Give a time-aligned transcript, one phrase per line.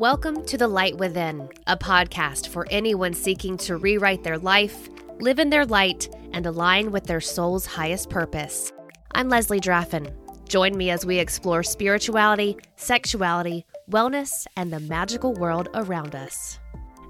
[0.00, 4.88] Welcome to The Light Within, a podcast for anyone seeking to rewrite their life,
[5.18, 8.72] live in their light, and align with their soul's highest purpose.
[9.12, 10.10] I'm Leslie Draffin.
[10.48, 16.58] Join me as we explore spirituality, sexuality, wellness, and the magical world around us.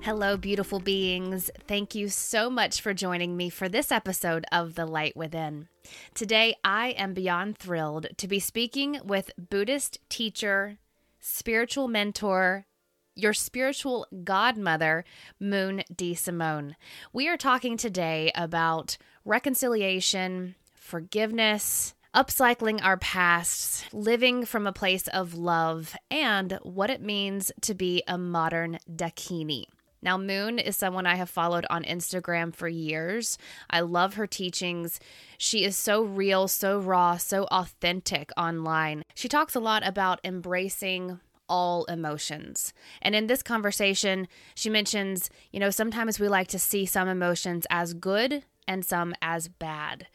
[0.03, 1.49] Hello, beautiful beings.
[1.69, 5.69] Thank you so much for joining me for this episode of The Light Within.
[6.13, 10.79] Today, I am beyond thrilled to be speaking with Buddhist teacher,
[11.21, 12.67] spiritual mentor,
[13.15, 15.05] your spiritual godmother,
[15.39, 16.75] Moun D'Simone.
[17.13, 25.35] We are talking today about reconciliation, forgiveness, upcycling our pasts, living from a place of
[25.35, 29.67] love, and what it means to be a modern Dakini.
[30.03, 33.37] Now, Moun is someone I have followed on Instagram for years.
[33.69, 34.99] I love her teachings.
[35.37, 39.03] She is so real, so raw, so authentic online.
[39.15, 41.21] She talks a lot about embracing
[41.51, 42.73] all emotions.
[43.03, 47.67] And in this conversation, she mentions, you know, sometimes we like to see some emotions
[47.69, 50.07] as good and some as bad.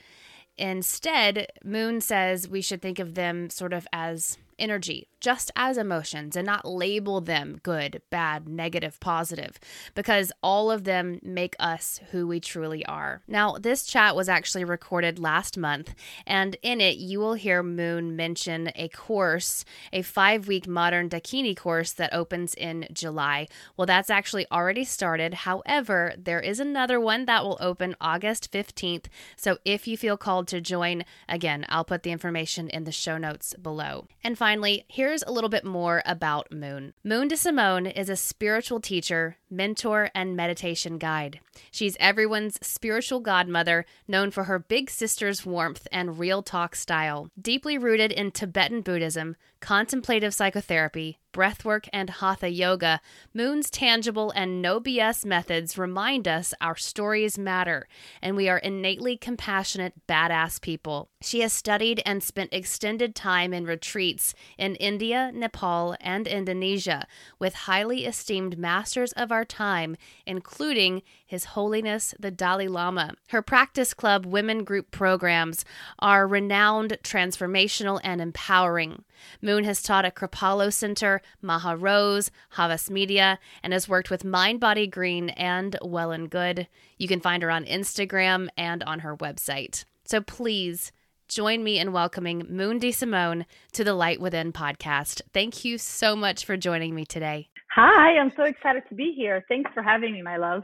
[0.57, 6.35] Instead, Moun says we should think of them sort of as energy, just as emotions,
[6.35, 9.59] and not label them good, bad, negative, positive,
[9.93, 13.21] because all of them make us who we truly are.
[13.27, 15.95] Now, this chat was actually recorded last month,
[16.25, 21.55] and in it, you will hear Moun mention a course, a five week modern Dakini
[21.55, 23.47] course that opens in July.
[23.77, 25.33] Well, that's actually already started.
[25.33, 29.05] However, there is another one that will open August 15th.
[29.35, 33.17] So if you feel called to join, again, I'll put the information in the show
[33.17, 34.07] notes below.
[34.23, 36.93] And finally, here's a little bit more about Moun.
[37.03, 41.39] Moon de Simone is a spiritual teacher, mentor, and meditation guide.
[41.71, 47.31] She's everyone's spiritual godmother, known for her big sister's warmth and real talk style.
[47.41, 53.01] Deeply rooted in Tibetan Buddhism, contemplative psychotherapy, breathwork, and hatha yoga,
[53.33, 57.89] Moun's tangible and no BS methods remind us our stories matter,
[58.21, 61.09] and we are innately compassionate, badass people.
[61.21, 67.05] She has studied and spent extended time in retreats in India, Nepal, and Indonesia
[67.37, 73.15] with highly esteemed masters of our time, including His Holiness the Dalai Lama.
[73.29, 75.65] Her practice club women group programs
[75.99, 79.03] are renowned, transformational, and empowering.
[79.41, 84.59] Moun has taught at Kripalu Center, Maha Rose, Havas Media, and has worked with Mind
[84.59, 86.67] Body Green and Well and Good.
[86.97, 89.85] You can find her on Instagram and on her website.
[90.05, 90.91] So please
[91.27, 95.21] join me in welcoming Moun D'Simone to the Light Within podcast.
[95.33, 97.49] Thank you so much for joining me today.
[97.75, 99.43] Hi, I'm so excited to be here.
[99.49, 100.63] Thanks for having me, my love.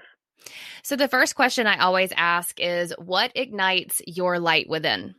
[0.82, 5.16] So, the first question I always ask is what ignites your light within?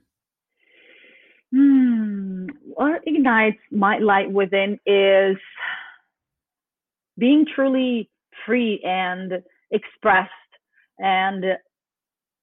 [2.74, 5.36] What ignites my light within is
[7.18, 8.08] being truly
[8.46, 10.30] free and expressed
[10.98, 11.44] and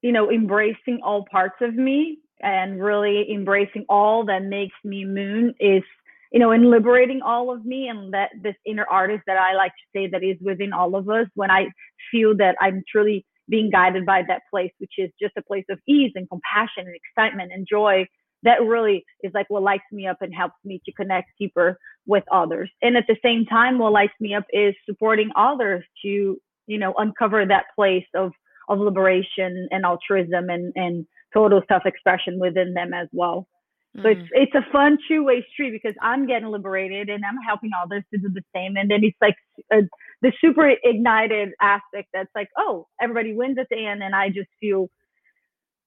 [0.01, 5.53] you know embracing all parts of me and really embracing all that makes me Moun
[5.59, 5.84] is
[6.31, 9.72] you know and liberating all of me and that this inner artist that i like
[9.72, 11.28] to say that is within all of us.
[11.34, 11.68] When i
[12.12, 15.79] feel that i'm truly being guided by that place which is just a place of
[15.88, 18.06] ease and compassion and excitement and joy
[18.44, 22.23] that really is like what lights me up and helps me to connect deeper with
[22.31, 22.69] others.
[22.81, 26.94] And at the same time, what lights me up is supporting others to, you know,
[26.97, 28.31] uncover that place of,
[28.69, 33.47] of liberation and altruism and, and total self-expression within them as well.
[33.95, 34.22] So mm-hmm.
[34.22, 38.19] it's it's a fun two-way street because I'm getting liberated and I'm helping others to
[38.19, 38.77] do the same.
[38.77, 39.35] And then it's like
[39.71, 39.81] a,
[40.21, 44.50] the super ignited aspect that's like, oh, everybody wins at the end, and I just
[44.61, 44.89] feel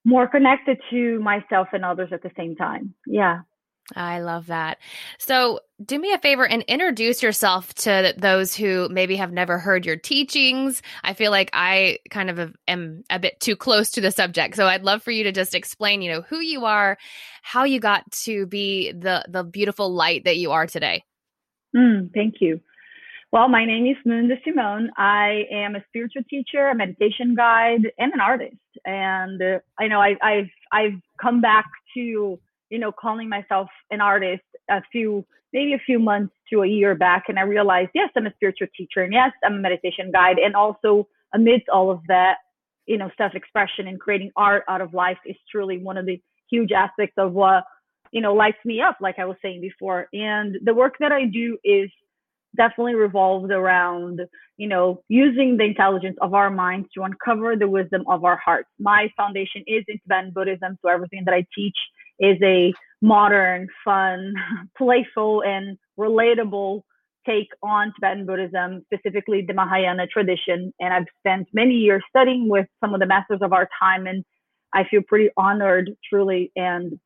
[0.04, 2.94] more connected to myself and others at the same time.
[3.06, 3.40] Yeah.
[3.96, 4.78] I love that.
[5.18, 9.84] So, do me a favor and introduce yourself to those who maybe have never heard
[9.84, 10.82] your teachings.
[11.02, 14.54] I feel like I kind of am a bit too close to the subject.
[14.54, 16.96] So, I'd love for you to just explain, you know, who you are,
[17.42, 21.04] how you got to be the the beautiful light that you are today.
[21.76, 22.60] Mm, thank you.
[23.32, 24.90] Well, my name is Moun D'Simone.
[24.98, 28.56] I am a spiritual teacher, a meditation guide, and an artist.
[28.84, 31.64] And uh, I know I, I've I've come back
[31.94, 32.38] to
[32.68, 35.24] you know calling myself an artist a few
[35.54, 38.66] maybe a few months to a year back, and I realized yes, I'm a spiritual
[38.76, 42.36] teacher, and yes, I'm a meditation guide, and also amidst all of that,
[42.84, 46.20] you know, self-expression and creating art out of life is truly one of the
[46.50, 47.64] huge aspects of what
[48.10, 50.08] you know lights me up, like I was saying before.
[50.12, 51.90] And the work that I do is
[52.56, 54.20] definitely revolved around,
[54.56, 58.68] you know, using the intelligence of our minds to uncover the wisdom of our hearts.
[58.78, 61.76] My foundation is in Tibetan Buddhism, so everything that I teach
[62.18, 64.34] is a modern, fun,
[64.78, 66.82] playful, and relatable
[67.26, 70.72] take on Tibetan Buddhism, specifically the Mahayana tradition.
[70.80, 74.06] And I've spent many years studying with some of the masters of our time.
[74.06, 74.24] And
[74.72, 76.98] I feel pretty honored, truly, and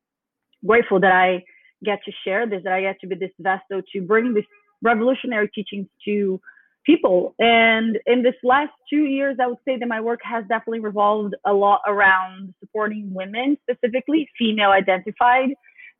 [0.66, 1.44] grateful that I
[1.84, 4.46] get to share this, that I get to be this vessel to bring this
[4.82, 6.40] revolutionary teachings to
[6.86, 7.34] people.
[7.38, 11.34] And in this last two years, I would say that my work has definitely revolved
[11.44, 15.50] a lot around supporting women, specifically female identified,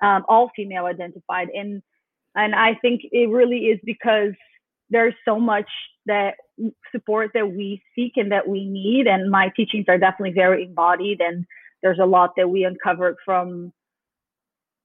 [0.01, 1.49] um, all female identified.
[1.49, 1.83] And
[2.35, 4.35] and I think it really is because
[4.91, 5.69] there's so much
[6.05, 6.35] that
[6.93, 9.07] support that we seek and that we need.
[9.07, 11.45] And my teachings are definitely very embodied, and
[11.83, 13.73] there's a lot that we uncovered from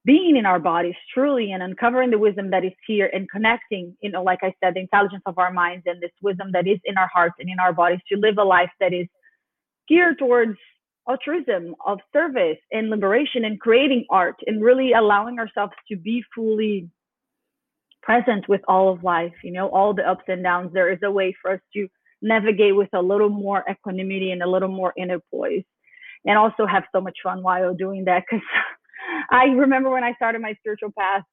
[0.03, 4.09] being in our bodies truly and uncovering the wisdom that is here and connecting, you
[4.09, 6.97] know, like I said, the intelligence of our minds and this wisdom that is in
[6.97, 9.07] our hearts and in our bodies to live a life that is
[9.87, 10.57] geared towards
[11.07, 16.89] altruism, of service and liberation and creating art and really allowing ourselves to be fully
[18.01, 20.71] present with all of life, you know, all the ups and downs.
[20.73, 21.87] There is a way for us to
[22.21, 25.63] navigate with a little more equanimity and a little more inner poise
[26.25, 28.45] and also have so much fun while doing that because
[29.29, 31.23] I remember when I started my spiritual path,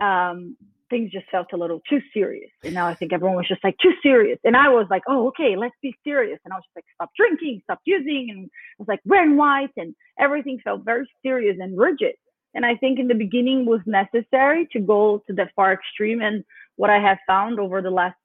[0.00, 0.56] um,
[0.92, 2.50] things just felt a little too serious.
[2.62, 4.38] And now I think everyone was just like too serious.
[4.44, 6.38] And I was like, oh, okay, let's be serious.
[6.44, 8.28] And I was just like, stop drinking, stop using.
[8.30, 12.14] And I was like wearing white and everything felt very serious and rigid.
[12.54, 16.20] And I think in the beginning was necessary to go to the far extreme.
[16.20, 16.44] And
[16.76, 18.16] what I have found over the last,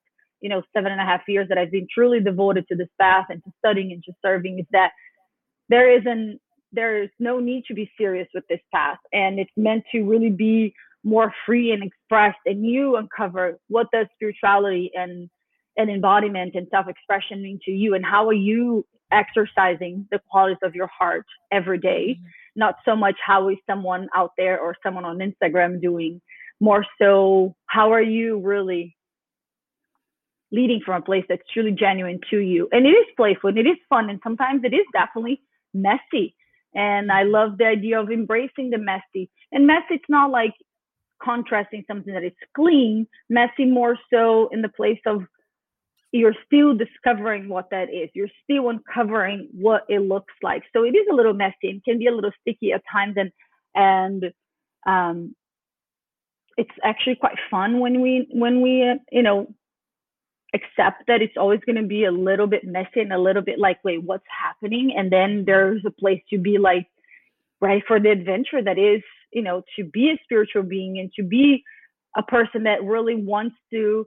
[0.42, 3.28] you know, seven and a half years that I've been truly devoted to this path
[3.30, 4.92] and to studying and to serving is that
[5.70, 6.40] there is an
[6.72, 10.30] there is no need to be serious with this path and it's meant to really
[10.30, 10.74] be
[11.04, 15.30] more free and expressed and you uncover what does spirituality and
[15.78, 20.76] and embodiment and self-expression mean to you and how are you exercising the qualities of
[20.76, 22.18] your heart every day?
[22.18, 22.60] Mm-hmm.
[22.60, 26.22] not so much how is someone out there or someone on instagram doing
[26.60, 28.98] more so how are you really
[30.52, 32.70] leading from a place that's truly genuine to you.
[32.72, 35.42] And it is playful and it is fun and sometimes it is definitely
[35.74, 36.36] messy
[36.76, 39.30] and I love the idea of embracing the messy.
[39.52, 40.54] And messy, it's not like
[41.24, 45.24] contrasting something that is clean, messy more so in the place of
[46.12, 48.10] you're still discovering what that is.
[48.14, 50.64] You're still uncovering what it looks like.
[50.74, 53.16] So it is a little messy and can be a little sticky at times.
[53.18, 53.32] And,
[53.76, 54.24] and,
[54.88, 55.36] um,
[56.58, 59.54] it's actually quite fun when we, when we, uh, you know,
[60.58, 63.60] accept that it's always going to be a little bit messy and a little bit
[63.60, 64.94] like, wait, what's happening?
[64.98, 66.88] And then there's a place to be like,
[67.62, 69.02] right, for the adventure that is,
[69.32, 71.64] you know, to be a spiritual being and to be
[72.18, 74.06] a person that really wants to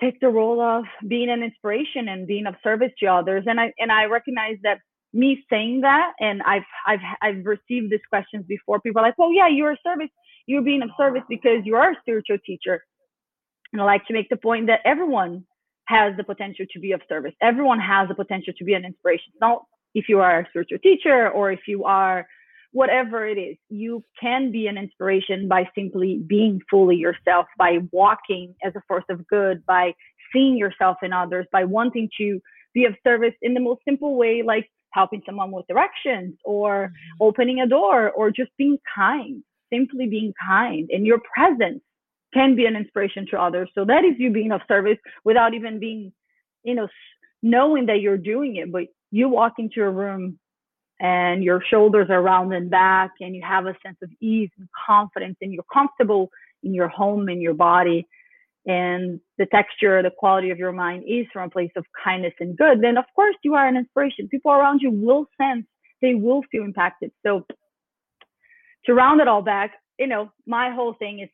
[0.00, 3.44] take the role of being an inspiration and being of service to others.
[3.46, 4.78] And I and I recognize that
[5.12, 8.80] me saying that, and I've I've I've received these questions before.
[8.80, 10.10] People are like, well, yeah, you're a service,
[10.46, 12.84] you're being of service because you are a spiritual teacher.
[13.72, 15.44] And I like to make the point that everyone
[15.88, 17.32] has the potential to be of service.
[17.40, 19.32] Everyone has the potential to be an inspiration.
[19.40, 19.64] Not
[19.94, 22.26] if you are a spiritual teacher or if you are
[22.72, 28.54] whatever it is, you can be an inspiration by simply being fully yourself, by walking
[28.62, 29.94] as a force of good, by
[30.32, 32.38] seeing yourself in others, by wanting to
[32.74, 37.22] be of service in the most simple way, like helping someone with directions or mm-hmm.
[37.22, 39.42] opening a door or just being kind,
[39.72, 40.90] simply being kind.
[40.92, 41.80] And your presence
[42.34, 43.70] can be an inspiration to others.
[43.74, 46.12] So that is you being of service without even being,
[46.62, 46.88] you know,
[47.42, 48.70] knowing that you're doing it.
[48.70, 50.38] But you walk into a room
[51.00, 54.68] and your shoulders are round and back and you have a sense of ease and
[54.86, 56.30] confidence and you're comfortable
[56.62, 58.06] in your home in your body
[58.66, 62.56] and the texture the quality of your mind is from a place of kindness and
[62.56, 65.64] good then of course you are an inspiration people around you will sense
[66.02, 67.46] they will feel impacted so
[68.84, 71.28] to round it all back you know my whole thing is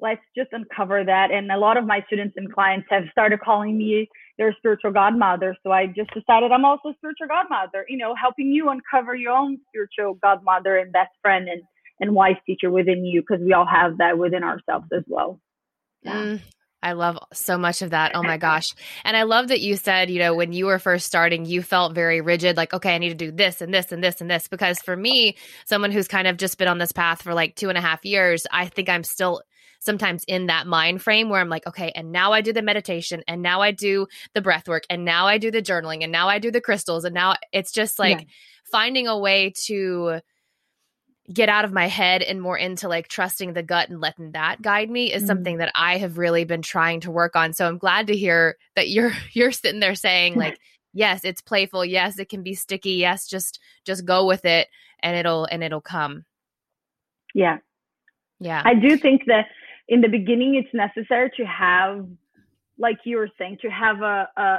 [0.00, 1.30] let's just uncover that.
[1.30, 5.56] And a lot of my students and clients have started calling me their spiritual godmother.
[5.62, 9.58] So I just decided I'm also spiritual godmother, you know, helping you uncover your own
[9.68, 11.62] spiritual godmother and best friend and,
[12.00, 15.38] and wise teacher within you, because we all have that within ourselves as well.
[16.02, 16.14] Yeah.
[16.14, 16.40] Mm,
[16.82, 18.12] I love so much of that.
[18.14, 18.64] Oh my gosh.
[19.04, 21.94] And I love that you said, you know, when you were first starting, you felt
[21.94, 24.48] very rigid, like, okay, I need to do this and this and this and this.
[24.48, 27.68] Because for me, someone who's kind of just been on this path for like two
[27.68, 29.42] and a half years, I think I'm still
[29.80, 33.24] sometimes in that mind frame where I'm like, okay, and now I do the meditation
[33.26, 36.28] and now I do the breath work and now I do the journaling and now
[36.28, 38.26] I do the crystals and now it's just like yeah.
[38.70, 40.20] finding a way to
[41.32, 44.60] get out of my head and more into like trusting the gut and letting that
[44.60, 47.52] guide me is mm something that I have really been trying to work on.
[47.52, 50.58] So I'm glad to hear that you're you're sitting there saying like
[50.92, 51.84] yes, it's playful.
[51.84, 52.92] Yes, it can be sticky.
[52.92, 54.68] Yes, just just go with it
[55.02, 56.24] and it'll and it'll come.
[57.34, 57.58] Yeah.
[58.40, 58.62] Yeah.
[58.64, 59.46] I do think that
[59.90, 62.06] in the beginning it's necessary to have
[62.80, 64.58] like you were saying, to have a, a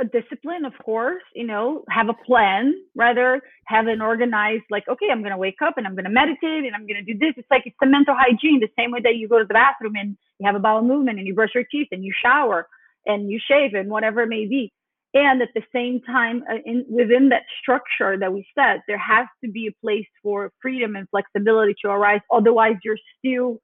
[0.00, 5.06] a discipline, of course, you know, have a plan, rather have an organized, like, okay,
[5.08, 7.34] I'm to wake up and I'm to meditate and I'm to do this.
[7.36, 9.94] It's like it's the mental hygiene, the same way that you go to the bathroom
[9.94, 12.66] and you have a bowel movement and you brush your teeth and you shower
[13.06, 14.72] and you shave and whatever it may be.
[15.14, 19.28] And at the same time, uh, in, within that structure that we set, there has
[19.44, 22.20] to be a place for freedom and flexibility to arise.
[22.32, 23.60] Otherwise, you're still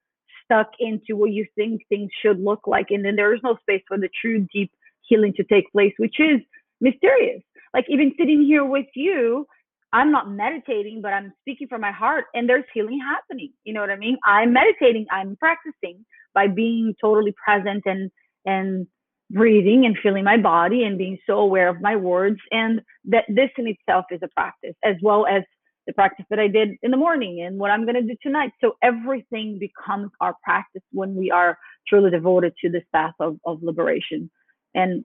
[0.51, 2.87] stuck into what you think things should look like.
[2.91, 6.17] And then there is no space for the true deep healing to take place, which
[6.19, 6.41] is
[6.81, 7.43] mysterious.
[7.75, 9.47] Like even sitting here with you,
[9.93, 13.53] I'm not meditating, but I'm speaking from my heart and there's healing happening.
[13.65, 14.17] You know what I mean?
[14.25, 16.05] I'm meditating, I'm practicing
[16.35, 18.11] by being totally present and
[18.47, 18.87] and
[19.31, 23.51] breathing and feeling my body and being so aware of my words and that this
[23.59, 25.43] in itself is a practice as well as
[25.87, 28.53] the practice that I did in the morning and what I'm going to do tonight.
[28.61, 31.59] So everything becomes our practice when we are
[31.89, 34.31] truly devoted to this path of, of liberation.
[34.75, 35.05] And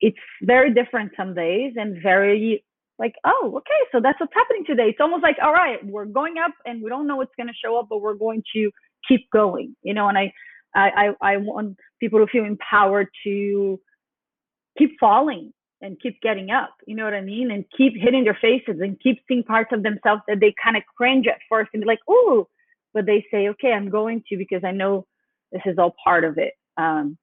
[0.00, 2.64] it's very different some days and very
[2.98, 4.88] like oh okay so that's what's happening today.
[4.88, 7.52] It's almost like all right we're going up and we don't know what's going to
[7.64, 8.70] show up but we're going to
[9.08, 10.08] keep going you know?
[10.08, 10.32] And I,
[10.74, 13.80] I i want people to feel empowered to
[14.78, 17.50] keep falling and keep getting up you know what i mean?
[17.50, 20.82] And keep hitting their faces and keep seeing parts of themselves that they kind of
[20.96, 22.48] cringe at first and be like oh
[22.94, 25.06] but they say okay i'm going to because i know
[25.52, 26.54] this is all part of it.
[26.76, 27.16] Um,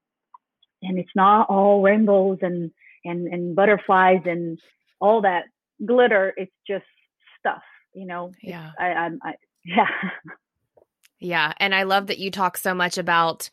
[0.82, 2.72] and it's not all rainbows and
[3.04, 4.60] and and butterflies and
[5.00, 5.46] all that
[5.86, 6.34] glitter.
[6.38, 6.86] It's just
[7.40, 7.62] stuff
[7.94, 8.32] you know?
[8.42, 8.72] Yeah.
[8.78, 9.34] I, I'm I,
[9.66, 9.88] yeah.
[11.20, 13.50] Yeah and i love that you talk so much about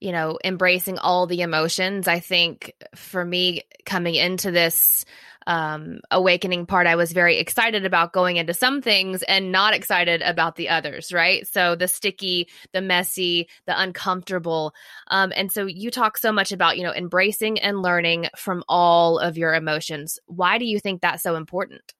[0.00, 5.04] you know embracing all the emotions i think for me coming into this
[5.46, 10.22] um, awakening part, I was very excited about going into some things and not excited
[10.22, 11.46] about the others, right?
[11.46, 14.74] So the sticky, the messy, the uncomfortable.
[15.08, 19.18] Um, and so you talk so much about, you know, embracing and learning from all
[19.18, 20.18] of your emotions.
[20.26, 21.94] Why do you think that's so important?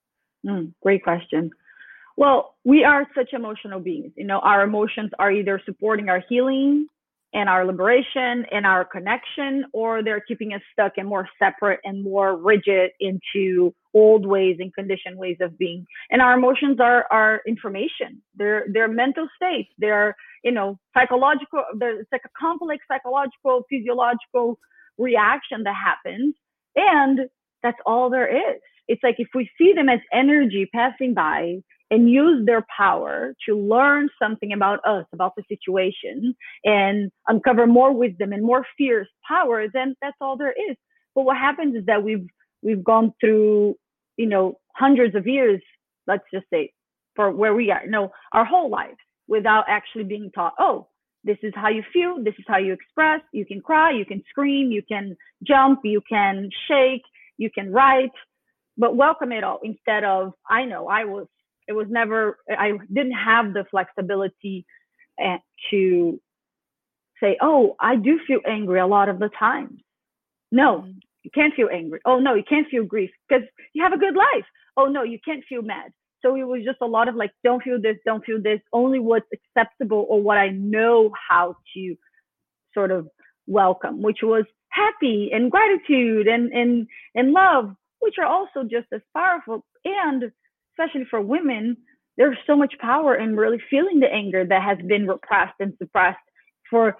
[0.45, 1.51] Mm, great question.
[2.17, 4.11] Well, we are such emotional beings.
[4.17, 6.87] You know, our emotions are either supporting our healing
[7.37, 12.03] and our liberation and our connection, or they're keeping us stuck and more separate and
[12.03, 15.85] more rigid into old ways and conditioned ways of being.
[16.09, 18.23] And our emotions are are information.
[18.35, 19.69] They're they're mental states.
[19.77, 21.63] They're you know psychological.
[21.79, 24.57] It's like a complex psychological, physiological
[24.97, 26.33] reaction that happens,
[26.75, 27.19] and
[27.61, 28.59] that's all there is.
[28.87, 31.57] It's like if we see them as energy passing by,
[31.89, 37.93] and use their power to learn something about us, about the situation, and uncover more
[37.93, 40.75] wisdom and more fierce power, then that's all there is.
[41.15, 42.27] But what happens is that we've
[42.61, 43.75] we've gone through,
[44.17, 45.61] you know, hundreds of years,
[46.07, 46.73] let's just say,
[47.15, 50.87] for where we are, no, our whole lives without actually being taught, oh,
[51.23, 54.23] this is how you feel, this is how you express, you can cry, you can
[54.29, 57.03] scream, you can jump, you can shake,
[57.37, 58.11] you can write,
[58.77, 61.27] but welcome it all instead of, I know I was
[61.67, 64.65] it was never i didn't have the flexibility
[65.19, 65.37] eh,
[65.69, 66.19] to
[67.21, 69.79] say oh i do feel angry a lot of the time.
[70.51, 70.99] No mm-hmm.
[71.23, 71.99] you can't feel angry.
[72.05, 73.43] Oh no you can't feel grief because
[73.73, 74.45] you have a good life.
[74.75, 75.91] Oh no you can't feel mad.
[76.23, 78.99] So it was just a lot of like don't feel this don't feel this only
[78.99, 81.95] what's acceptable or what i know how to
[82.73, 83.07] sort of
[83.45, 89.01] welcome which was happy and gratitude and and and love which are also just as
[89.15, 90.31] powerful and
[90.77, 91.77] especially for women,
[92.17, 96.17] there's so much power in really feeling the anger that has been repressed and suppressed
[96.69, 96.97] for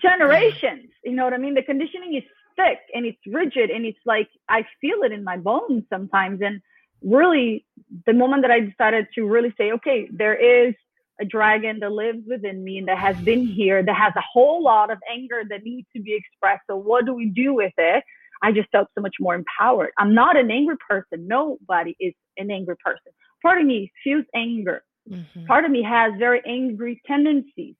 [0.00, 0.90] generations.
[1.04, 1.54] You know what I mean?
[1.54, 2.24] The conditioning is
[2.56, 6.40] thick and it's rigid and it's like I feel it in my bones sometimes.
[6.42, 6.60] And
[7.02, 7.64] really,
[8.06, 10.74] the moment that I decided to really say, okay, there is
[11.20, 14.62] a dragon that lives within me and that has been here, that has a whole
[14.62, 16.62] lot of anger that needs to be expressed.
[16.68, 18.04] So, what do we do with it?
[18.42, 19.90] I just felt so much more empowered.
[19.98, 21.26] I'm not an angry person.
[21.26, 23.12] Nobody is an angry person.
[23.42, 24.82] Part of me feels anger.
[25.10, 25.46] Mm-hmm.
[25.46, 27.76] Part of me has very angry tendencies.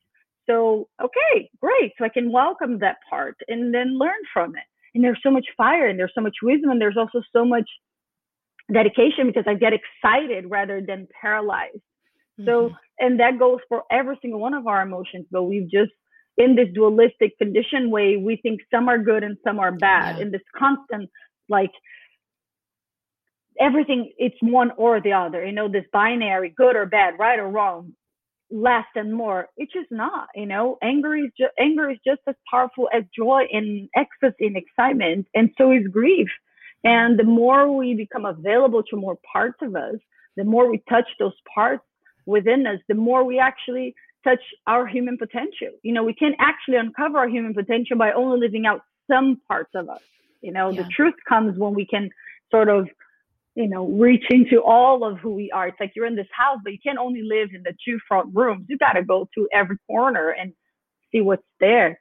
[0.49, 1.93] So, okay, great.
[1.99, 4.63] So I can welcome that part and then learn from it.
[4.95, 7.69] And there's so much fire and there's so much wisdom and there's also so much
[8.73, 11.77] dedication because I get excited rather than paralyzed.
[12.41, 12.47] Mm-hmm.
[12.47, 15.93] So, and that goes for every single one of our emotions, but we've just
[16.39, 20.17] in this dualistic condition way, we think some are good and some are bad.
[20.17, 20.23] Yeah.
[20.23, 21.11] In this constant,
[21.49, 21.73] like
[23.59, 25.45] everything, it's one or the other.
[25.45, 27.93] You know, this binary, good or bad, right or wrong,
[28.51, 29.49] less and more.
[29.57, 30.29] It's just not.
[30.35, 34.57] You know, anger is just anger is just as powerful as joy and ecstasy and
[34.57, 36.29] excitement, and so is grief.
[36.85, 39.97] And the more we become available to more parts of us,
[40.37, 41.83] the more we touch those parts
[42.27, 45.71] within us, the more we actually touch our human potential.
[45.83, 49.71] You know, we can actually uncover our human potential by only living out some parts
[49.75, 50.03] of us.
[50.41, 50.83] You know, yeah.
[50.83, 52.11] the truth comes when we can
[52.51, 52.89] sort of,
[53.59, 55.67] you know, reach into all of who we are.
[55.67, 58.33] It's like you're in this house, but you can't only live in the two front
[58.33, 58.67] rooms.
[58.69, 60.53] You got to go to every corner and
[61.11, 61.99] see what's there.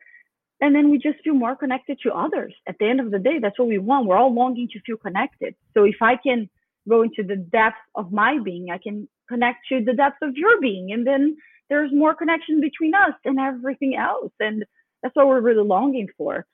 [0.62, 2.54] And then we just feel more connected to others.
[2.68, 4.06] At the end of the day, that's what we want.
[4.06, 5.56] We're all longing to feel connected.
[5.74, 6.48] So if I can
[6.88, 10.62] go into the depth of my being, I can connect to the depth of your
[10.62, 10.92] being.
[10.92, 11.38] And then
[11.70, 14.32] there's more connection between us and everything else.
[14.40, 14.64] And
[15.02, 16.46] that's what we're really longing for.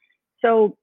[0.41, 0.77] So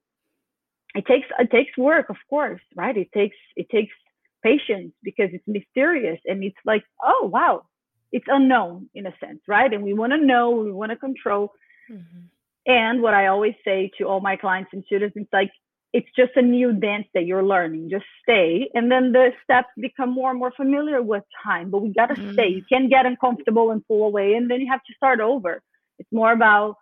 [0.95, 2.97] it takes it takes work, of course, right?
[2.97, 3.95] It takes it takes
[4.43, 7.65] patience because it's mysterious and it's like, oh wow,
[8.13, 9.73] it's unknown in a sense, right?
[9.73, 11.53] And we want to know, we want to control.
[11.91, 12.21] Mm-hmm.
[12.67, 15.51] And what I always say to all my clients and students, it's like
[15.93, 17.91] it's just a new dance that you're learning.
[17.91, 18.71] Just stay.
[18.75, 21.71] And then the steps become more and more familiar with time.
[21.71, 22.33] But we got to mm.
[22.35, 22.49] stay.
[22.49, 24.35] You can't get uncomfortable and pull away.
[24.35, 25.63] And then you have to start over.
[25.99, 26.77] It's more about,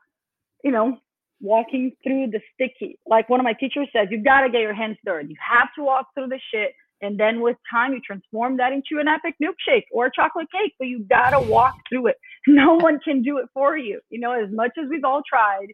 [0.63, 0.99] you know,
[1.41, 2.99] walking through the sticky.
[3.07, 5.29] Like one of my teachers says, you got to get your hands dirty.
[5.31, 6.75] You have to walk through the shit.
[7.01, 10.75] And then with time, you transform that into an epic milkshake or a chocolate cake.
[10.79, 12.17] But you got to walk through it.
[12.47, 14.01] No one can do it for you.
[14.09, 15.67] You know, as much as we've all tried,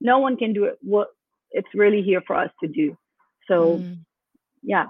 [0.00, 0.78] no one can do it.
[0.80, 1.08] What
[1.50, 2.96] it's really here for us to do.
[3.48, 3.98] So, mm.
[4.62, 4.86] yeah.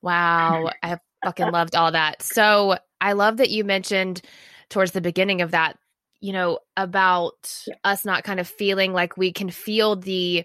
[0.00, 0.70] Wow.
[0.82, 2.22] I fucking loved all that.
[2.22, 4.22] So, I love that you mentioned
[4.70, 5.76] towards the beginning of that,
[6.20, 7.74] you know, about yeah.
[7.84, 10.44] us not kind of feeling like we can feel the,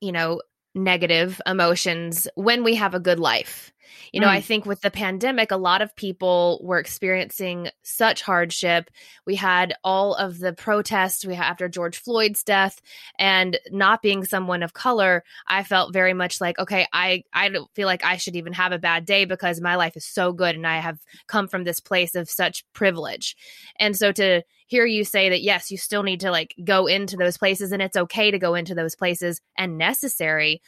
[0.00, 0.40] you know,
[0.74, 3.72] negative emotions when we have a good life.
[4.12, 4.30] You know, mm.
[4.30, 8.90] I think with the pandemic, a lot of people were experiencing such hardship.
[9.26, 12.80] We had all of the protests we had after George Floyd's death,
[13.18, 17.70] and not being someone of color, I felt very much like, okay, I I don't
[17.74, 20.54] feel like I should even have a bad day because my life is so good,
[20.54, 23.36] and I have come from this place of such privilege.
[23.78, 27.16] And so to hear you say that yes, you still need to like go into
[27.16, 30.62] those places, and it's okay to go into those places and necessary.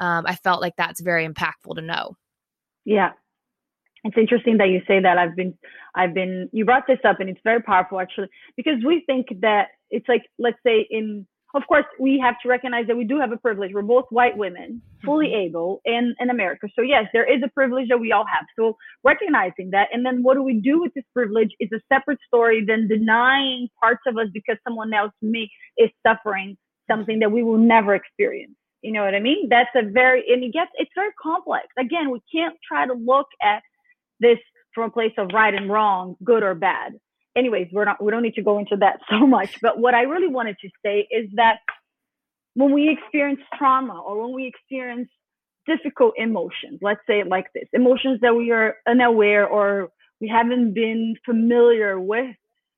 [0.00, 2.16] Um, I felt like that's very impactful to know.
[2.88, 3.10] Yeah.
[4.02, 5.18] It's interesting that you say that.
[5.18, 5.52] I've been,
[5.94, 9.68] I've been, you brought this up and it's very powerful actually, because we think that
[9.90, 13.30] it's like, let's say in, of course, we have to recognize that we do have
[13.30, 13.72] a privilege.
[13.74, 15.48] We're both white women, fully mm-hmm.
[15.48, 16.68] able in, in America.
[16.74, 18.46] So yes, there is a privilege that we all have.
[18.58, 22.20] So recognizing that, and then what do we do with this privilege is a separate
[22.26, 26.56] story than denying parts of us because someone else may is suffering
[26.90, 28.56] something that we will never experience.
[28.82, 29.48] You know what I mean?
[29.48, 31.66] That's a very, and it gets, it's very complex.
[31.78, 33.62] Again, we can't try to look at
[34.20, 34.38] this
[34.74, 36.92] from a place of right and wrong, good or bad.
[37.36, 39.60] Anyways, we're not, we don't need to go into that so much.
[39.60, 41.58] But what I really wanted to say is that
[42.54, 45.08] when we experience trauma or when we experience
[45.66, 50.74] difficult emotions, let's say it like this, emotions that we are unaware or we haven't
[50.74, 52.34] been familiar with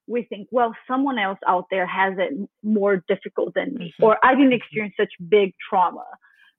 [0.07, 2.33] we think, well, someone else out there has it
[2.63, 4.05] more difficult than me, mm-hmm.
[4.05, 6.05] or I didn't experience such big trauma,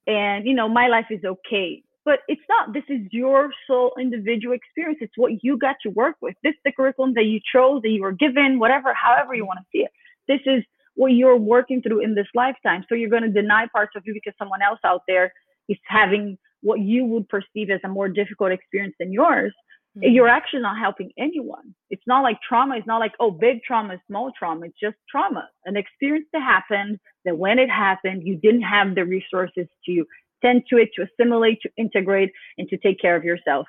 [0.08, 1.84] and you know, my life is okay.
[2.04, 2.74] But it's not.
[2.74, 4.98] This is your sole individual experience.
[5.02, 6.34] It's what you got to work with.
[6.42, 9.60] This is the curriculum that you chose, that you were given, whatever, however you want
[9.60, 9.92] to see it.
[10.28, 10.64] This is
[10.96, 12.84] what you're working through in this lifetime.
[12.90, 15.32] So you're going to deny parts of you because someone else out there
[15.70, 19.54] is having what you would perceive as a more difficult experience than yours
[19.98, 20.12] mm-hmm.
[20.12, 21.74] you're actually not helping anyone.
[21.90, 22.78] It's not like trauma.
[22.78, 24.68] It's not like, oh, big trauma, small trauma.
[24.68, 29.06] It's just trauma, an experience that happened that when it happened, you didn't have the
[29.06, 30.06] resources to
[30.44, 33.68] tend to it, to assimilate, to integrate, and to take care of yourself.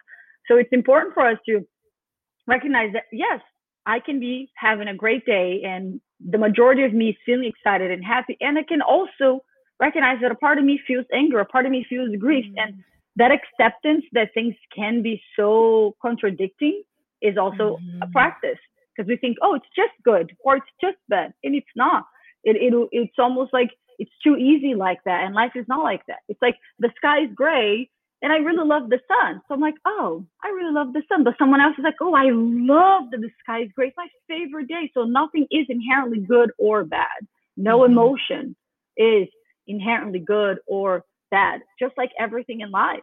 [0.48, 1.60] So it's important for us to
[2.46, 3.40] recognize that, yes,
[3.86, 7.90] I can be having a great day and the majority of me is feeling excited
[7.90, 8.36] and happy.
[8.40, 9.40] And I can also
[9.80, 12.44] recognize that a part of me feels anger, a part of me feels grief.
[12.46, 12.58] Mm-hmm.
[12.58, 12.84] And
[13.16, 16.82] that acceptance that things can be so contradicting
[17.20, 18.02] is also mm-hmm.
[18.02, 18.58] a practice
[18.94, 22.04] because we think, oh, it's just good or it's just bad, and it's not.
[22.44, 26.04] It, it it's almost like it's too easy like that, and life is not like
[26.08, 26.20] that.
[26.28, 27.88] It's like the sky is gray,
[28.22, 31.24] and I really love the sun, so I'm like, oh, I really love the sun.
[31.24, 33.88] But someone else is like, oh, I love that the sky is gray.
[33.88, 34.90] It's my favorite day.
[34.94, 37.06] So nothing is inherently good or bad.
[37.56, 37.92] No mm-hmm.
[37.92, 38.56] emotion
[38.96, 39.28] is
[39.66, 43.00] inherently good or bad, just like everything in life.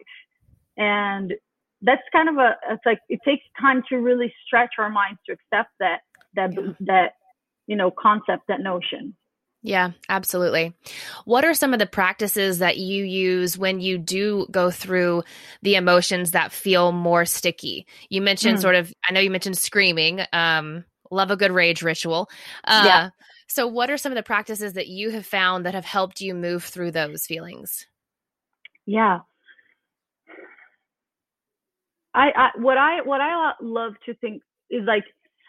[0.78, 1.34] And
[1.82, 5.34] that's kind of a it's like it takes time to really stretch our minds to
[5.34, 6.00] accept that
[6.36, 6.72] that yeah.
[6.82, 7.12] that
[7.68, 9.16] you know concept that notion
[9.62, 10.74] yeah, absolutely.
[11.26, 15.24] What are some of the practices that you use when you do go through
[15.62, 17.86] the emotions that feel more sticky?
[18.10, 18.62] You mentioned mm.
[18.62, 20.22] sort of, I know you mentioned screaming.
[20.32, 22.30] Um, love a good rage ritual.
[22.64, 23.10] Uh, yeah.
[23.48, 26.34] So, what are some of the practices that you have found that have helped you
[26.36, 27.86] move through those feelings?
[28.90, 29.20] Yeah
[32.14, 35.04] I, I what i what i love to think is like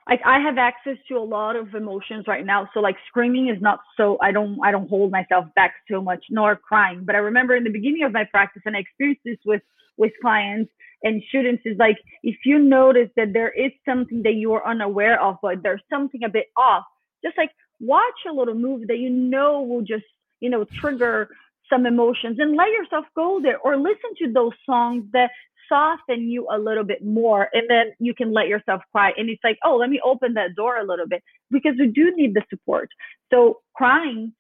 [0.09, 2.69] like I have access to a lot of emotions right now.
[2.75, 6.25] So like screaming is not so I don't I don't hold myself back so much
[6.31, 7.05] nor crying.
[7.05, 9.63] But I remember in the beginning of my practice and I experienced this with
[9.97, 10.71] with clients
[11.05, 15.23] and students is like if you notice that there is something that you are unaware
[15.23, 16.85] of but there's something a bit off,
[17.25, 20.05] just like watch a little movie that you know will just,
[20.41, 21.29] you know, trigger
[21.71, 25.31] some emotions and let yourself go there or listen to those songs that
[25.69, 29.43] soften you a little bit more and then you can let yourself cry and it's
[29.45, 32.43] like oh let me open that door a little bit because we do need the
[32.51, 32.89] support.
[33.33, 34.33] So crying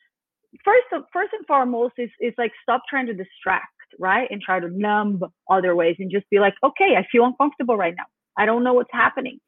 [0.64, 4.68] first first and foremost is is like stop trying to distract right and try to
[4.68, 8.06] numb other ways and just be like okay i feel uncomfortable right now.
[8.36, 9.38] I don't know what's happening.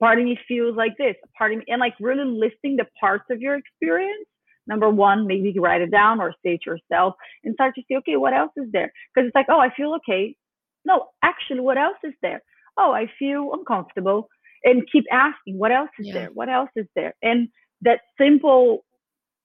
[0.00, 3.24] Part of me feels like this part of me and like really listing the parts
[3.30, 4.26] of your experience
[4.66, 8.16] number one maybe write it down or say it yourself and start to see okay
[8.16, 10.36] what else is there because it's like oh i feel okay
[10.84, 12.42] no, actually, what else is there?
[12.76, 14.28] Oh, I feel uncomfortable.
[14.64, 16.14] And keep asking, what else is yeah.
[16.14, 16.30] there?
[16.32, 17.14] What else is there?
[17.22, 17.48] And
[17.82, 18.84] that simple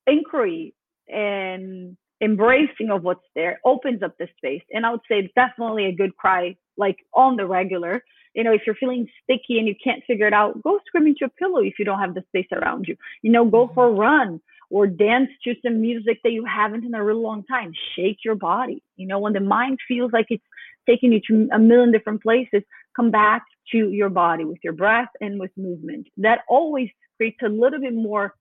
[0.06, 0.74] inquiry
[1.08, 4.62] and embracing of what's there opens up the space.
[4.72, 8.04] And I would say definitely a good cry, like on the regular.
[8.36, 11.26] You know, if you're feeling sticky and you can't figure it out, go scream into
[11.26, 12.96] a pillow if you don't have the space around you.
[13.24, 13.74] You know, go mm-hmm.
[13.74, 17.44] for a run or dance to some music that you haven't in a really long
[17.46, 17.72] time.
[17.96, 18.84] Shake your body.
[18.96, 20.44] You know, when the mind feels like it's
[20.88, 22.64] taking you to a million different places,
[22.96, 26.08] come back to your body with your breath and with movement.
[26.18, 28.34] That always creates a little bit more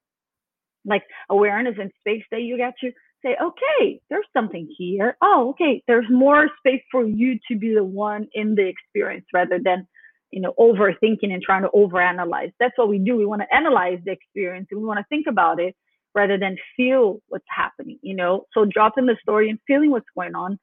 [0.84, 2.90] like awareness and space that you get to
[3.24, 5.16] say, okay, there's something here.
[5.20, 9.58] Oh, okay, there's more space for you to be the one in the experience rather
[9.62, 9.86] than,
[10.30, 12.52] you know, overthinking and trying to overanalyze.
[12.60, 13.16] That's what we do.
[13.16, 15.74] We want to analyze the experience and we want to think about it
[16.16, 18.46] rather than feel what's happening, you know?
[18.54, 20.58] So dropping the story and feeling what's going on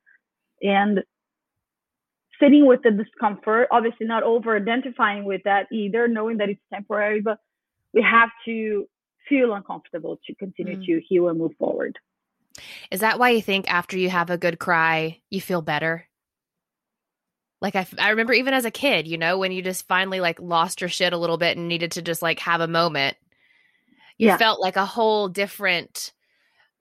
[0.62, 1.04] and
[2.42, 7.22] sitting with the discomfort, obviously not over identifying with that either, knowing that it's temporary,
[7.22, 7.38] but
[7.94, 8.88] we have to
[9.30, 10.86] feel uncomfortable to continue mm.
[10.88, 11.98] to heal and move forward.
[12.90, 16.08] Is that why you think after you have a good cry, you feel better?
[17.62, 20.42] Like I, I remember even as a kid, you know, when you just finally like
[20.42, 23.16] lost your shit a little bit and needed to just like have a moment,
[24.18, 24.38] you yeah.
[24.38, 26.14] felt like a whole different.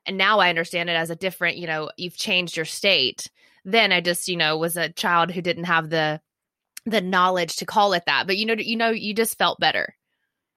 [0.07, 3.29] And now I understand it as a different, you know, you've changed your state
[3.65, 6.21] then I just, you know, was a child who didn't have the
[6.85, 8.27] the knowledge to call it that.
[8.27, 9.95] But you know, you know, you just felt better.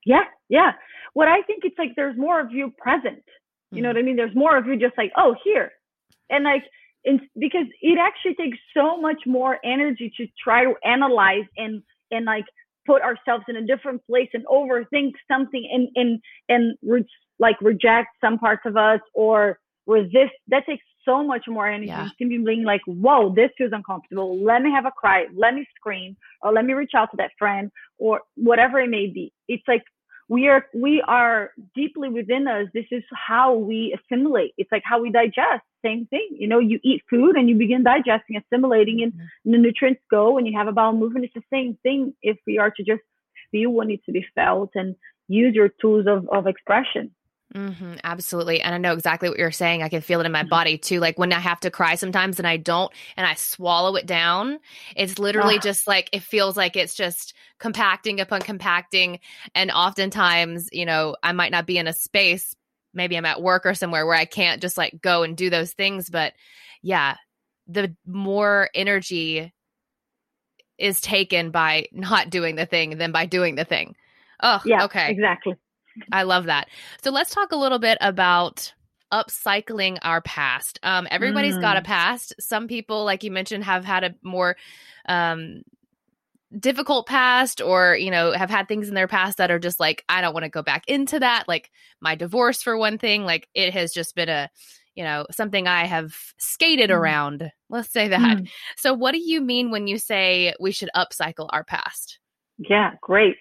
[0.06, 0.72] Yeah, yeah.
[1.14, 3.24] What I think it's like there's more of you present.
[3.72, 3.84] You mm-hmm.
[3.84, 4.16] know what I mean?
[4.16, 5.72] There's more of you just like, oh, here.
[6.30, 6.64] And like
[7.04, 12.26] in, because it actually takes so much more energy to try to analyze and and
[12.26, 12.46] like
[12.86, 16.19] put ourselves in a different place and overthink something and and
[16.50, 17.08] and re-
[17.39, 22.10] like reject some parts of us or resist that takes so much more energy yeah.
[22.19, 24.43] being like, whoa, this feels uncomfortable.
[24.43, 25.26] Let me have a cry.
[25.36, 29.08] Let me scream or let me reach out to that friend or whatever it may
[29.08, 29.32] be.
[29.48, 29.84] It's like
[30.28, 32.68] we are we are deeply within us.
[32.74, 34.54] This is how we assimilate.
[34.58, 35.64] It's like how we digest.
[35.84, 36.30] Same thing.
[36.32, 39.52] You know, you eat food and you begin digesting, assimilating, and mm-hmm.
[39.52, 41.26] the nutrients go and you have a bowel movement.
[41.26, 43.02] It's the same thing if we are to just
[43.52, 44.96] feel what needs to be felt and
[45.28, 47.12] use your tools of, of expression.
[47.56, 48.60] Mm-hmm, absolutely.
[48.60, 49.82] And I know exactly what you're saying.
[49.82, 50.50] I can feel it in my mm-hmm.
[50.50, 51.00] body too.
[51.00, 54.60] Like when I have to cry sometimes and I don't and I swallow it down,
[54.96, 59.20] it's literally just like it feels like it's just compacting upon compacting.
[59.54, 62.54] And oftentimes, you know, I might not be in a space,
[62.94, 65.72] maybe I'm at work or somewhere where I can't just like go and do those
[65.72, 66.10] things.
[66.10, 66.34] But
[66.82, 67.15] yeah,
[67.68, 69.54] the more energy
[70.78, 73.96] is taken by not doing the thing than by doing the thing.
[74.44, 75.10] Oh, yeah, okay.
[75.10, 75.56] Exactly.
[76.12, 76.67] I love that.
[77.03, 78.73] So let's talk a little bit about
[79.12, 80.79] upcycling our past.
[80.84, 81.62] Um, everybody's mm.
[81.62, 81.86] got a mm.
[81.86, 82.34] past.
[82.39, 84.58] Some people, like you mentioned, have had a more
[85.08, 85.62] um,
[86.60, 90.03] difficult past or, you know, have had things in their past that are just like,
[90.10, 91.45] I don't want to go back into that.
[91.47, 94.49] Like my divorce, for one thing, like it has just been a,
[94.95, 96.95] you know, something I have skated mm.
[96.95, 97.51] around.
[97.69, 98.38] Let's say that.
[98.38, 98.49] Mm.
[98.77, 102.19] So, what do you mean when you say we should upcycle our past?
[102.58, 103.36] Yeah, great.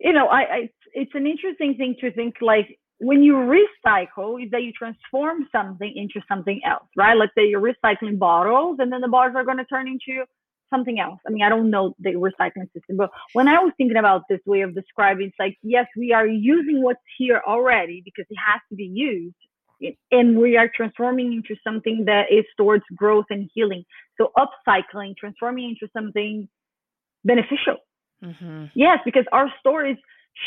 [0.00, 4.50] You know, I, I it's an interesting thing to think like when you recycle is
[4.52, 7.16] that you transform something into something else, right?
[7.16, 10.24] Let's say you're recycling bottles and then the bottles are going to turn into
[10.70, 11.18] something else.
[11.26, 14.40] I mean, I don't know the recycling system, but when I was thinking about this
[14.46, 18.60] way of describing, it's like, yes, we are using what's here already because it has
[18.70, 19.34] to be used.
[20.10, 23.84] And we are transforming into something that is towards growth and healing.
[24.18, 26.48] So upcycling, transforming into something
[27.24, 27.78] beneficial.
[28.24, 28.66] Mm-hmm.
[28.74, 29.98] Yes, because our stories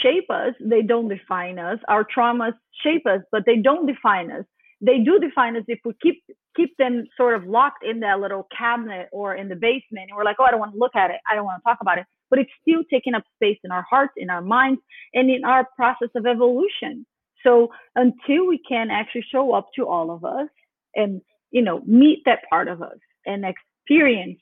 [0.02, 1.80] shape us, they don't define us.
[1.88, 4.46] Our traumas shape us, but they don't define us.
[4.82, 6.24] They do define us if we keep
[6.56, 10.10] keep them sort of locked in that little cabinet or in the basement.
[10.10, 11.18] And we're like, oh, I don't want to look at it.
[11.30, 12.06] I don't want to talk about it.
[12.30, 14.82] But it's still taking up space in our hearts, in our minds,
[15.14, 17.06] and in our process of evolution.
[17.44, 20.50] So until we can actually show up to all of us
[20.96, 21.22] and,
[21.52, 24.40] you know, meet that part of us and experience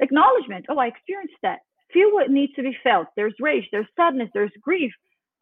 [0.00, 0.66] acknowledgement.
[0.68, 1.58] Oh, I experienced that.
[1.92, 3.08] Feel what needs to be felt.
[3.16, 4.92] There's rage, there's sadness, there's grief.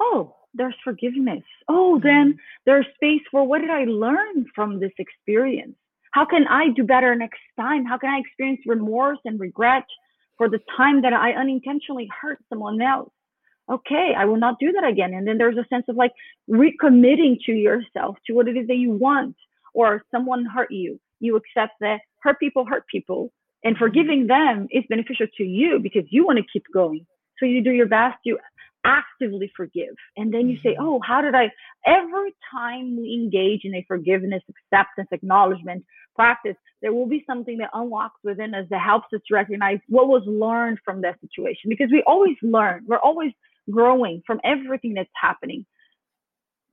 [0.01, 1.43] Oh, there's forgiveness.
[1.69, 2.39] Oh, then mm-hmm.
[2.65, 5.77] there's space for what did I learn from this experience?
[6.13, 7.85] How can I do better next time?
[7.85, 9.85] How can I experience remorse and regret
[10.39, 13.11] for the time that I unintentionally hurt someone else?
[13.71, 15.13] Okay, I will not do that again.
[15.13, 16.13] And then there's a sense of like
[16.49, 19.37] recommitting to yourself to what it is that you want,
[19.75, 21.01] or someone hurt you.
[21.21, 23.33] You accept that hurt people hurt people,
[23.65, 27.07] and forgiving them is beneficial to you because you want to keep going.
[27.39, 28.17] So you do your best.
[28.25, 28.39] You
[28.85, 29.95] actively forgive.
[30.17, 30.87] And then you say, mm-hmm.
[30.87, 31.51] oh, how did I?
[31.85, 37.71] Every time we engage in a forgiveness, acceptance, acknowledgement practice, there will be something that
[37.75, 41.69] unlocks within us that helps us recognize what was learned from that situation.
[41.69, 43.33] Because we always learn, we're always
[43.71, 45.67] growing from everything that's happening.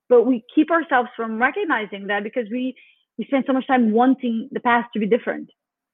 [0.07, 2.75] But we keep ourselves from recognizing that because we,
[3.17, 5.49] we spend so much time wanting the past to be different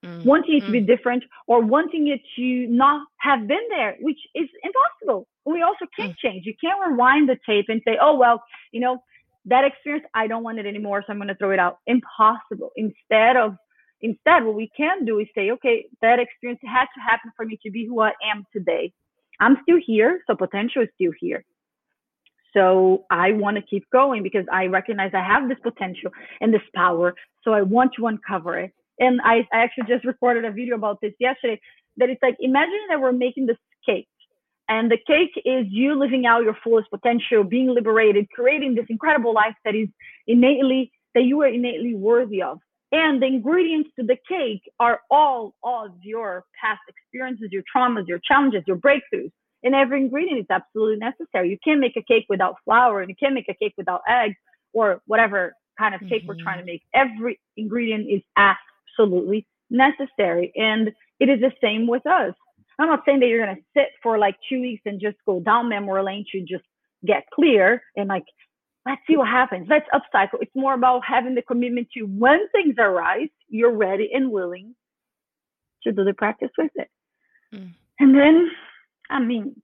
[0.09, 0.25] mm.
[0.25, 0.65] wanting it mm.
[0.67, 0.87] to be mm.
[0.87, 5.27] different or wanting it to not have been there, which is impossible.
[5.45, 6.17] We also can't mm.
[6.17, 6.45] change.
[6.45, 9.03] You can't rewind the tape and say, oh, well, you know,
[9.45, 11.79] that experience, I don't want it anymore, so I'm going to throw it out.
[11.87, 12.71] Impossible.
[12.75, 13.55] Instead of,
[14.01, 17.57] instead, what we can do is say, okay, that experience had to happen for me
[17.63, 18.91] to be who I am today.
[19.39, 21.45] I'm still here, so potential is still here.
[22.53, 26.61] So I want to keep going because I recognize I have this potential and this
[26.75, 27.13] power.
[27.43, 28.73] So I want to uncover it.
[28.99, 31.59] And I, I actually just recorded a video about this yesterday
[31.97, 34.07] that it's like, imagine that we're making this cake
[34.69, 39.33] and the cake is you living out your fullest potential, being liberated, creating this incredible
[39.33, 39.89] life that is
[40.27, 42.59] innately, that you are innately worthy of.
[42.91, 48.19] And the ingredients to the cake are all of your past experiences, your traumas, your
[48.19, 49.31] challenges, your breakthroughs.
[49.63, 51.49] And every ingredient is absolutely necessary.
[51.49, 54.35] You can't make a cake without flour and you can't make a cake without eggs
[54.73, 56.27] or whatever kind of cake mm-hmm.
[56.27, 56.83] we're trying to make.
[56.93, 58.21] Every ingredient is
[58.99, 60.51] absolutely necessary.
[60.55, 62.33] And it is the same with us.
[62.79, 65.39] I'm not saying that you're going to sit for like two weeks and just go
[65.41, 66.63] down memory lane to just
[67.05, 68.23] get clear and like,
[68.85, 69.67] let's see what happens.
[69.69, 70.41] Let's upcycle.
[70.41, 74.75] It's more about having the commitment to when things arise, you're ready and willing
[75.83, 76.89] to do the practice with it.
[77.53, 77.73] Mm.
[77.99, 78.49] And then,
[79.09, 79.61] I mean,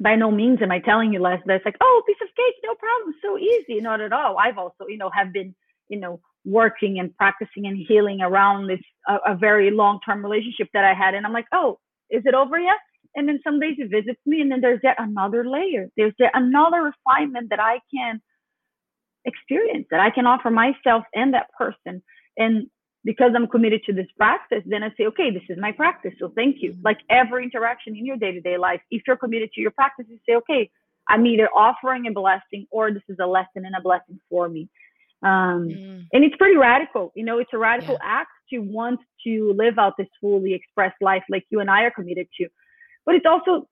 [0.00, 2.74] by no means am I telling you, Les, that's like, oh, piece of cake, no
[2.74, 3.80] problem, so easy.
[3.80, 4.38] Not at all.
[4.38, 5.54] I've also, you know, have been,
[5.88, 10.68] you know, working and practicing and healing around this a, a very long term relationship
[10.72, 11.14] that I had.
[11.14, 11.78] And I'm like, oh,
[12.10, 12.76] is it over yet?
[13.14, 15.88] And then some days it visits me, and then there's yet another layer.
[15.96, 18.20] There's yet another refinement that I can
[19.24, 22.02] experience, that I can offer myself and that person.
[22.36, 22.68] And
[23.04, 26.12] because I'm committed to this practice, then I say, okay, this is my practice.
[26.18, 26.76] So thank you.
[26.84, 30.06] Like every interaction in your day to day life, if you're committed to your practice,
[30.08, 30.70] you say, okay,
[31.08, 34.68] I'm either offering a blessing or this is a lesson and a blessing for me.
[35.26, 36.06] Um, mm.
[36.12, 37.12] And it's pretty radical.
[37.14, 38.20] You know, it's a radical yeah.
[38.20, 41.90] act to want to live out this fully expressed life like you and I are
[41.90, 42.48] committed to.
[43.04, 43.68] But it's also,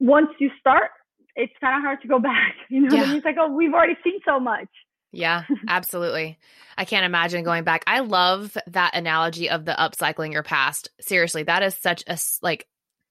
[0.00, 0.90] once you start,
[1.36, 2.54] it's kind of hard to go back.
[2.68, 3.14] You know, yeah.
[3.14, 4.68] it's like, oh, we've already seen so much.
[5.12, 6.38] Yeah, absolutely.
[6.76, 7.82] I can't imagine going back.
[7.86, 10.90] I love that analogy of the upcycling your past.
[11.00, 12.66] Seriously, that is such a like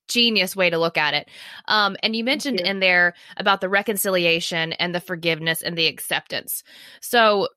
[0.07, 1.29] genius way to look at it.
[1.67, 2.65] Um, and you mentioned you.
[2.65, 6.63] in there about the reconciliation and the forgiveness and the acceptance.
[7.01, 7.49] So,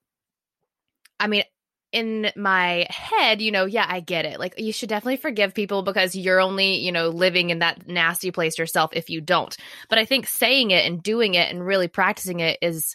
[1.18, 1.44] I mean,
[1.92, 4.38] in my head, you know, yeah, I get it.
[4.38, 8.30] Like, you should definitely forgive people because you're only, you know, living in that nasty
[8.30, 9.56] place yourself if you don't.
[9.88, 12.94] But I think saying it and doing it and really practicing it is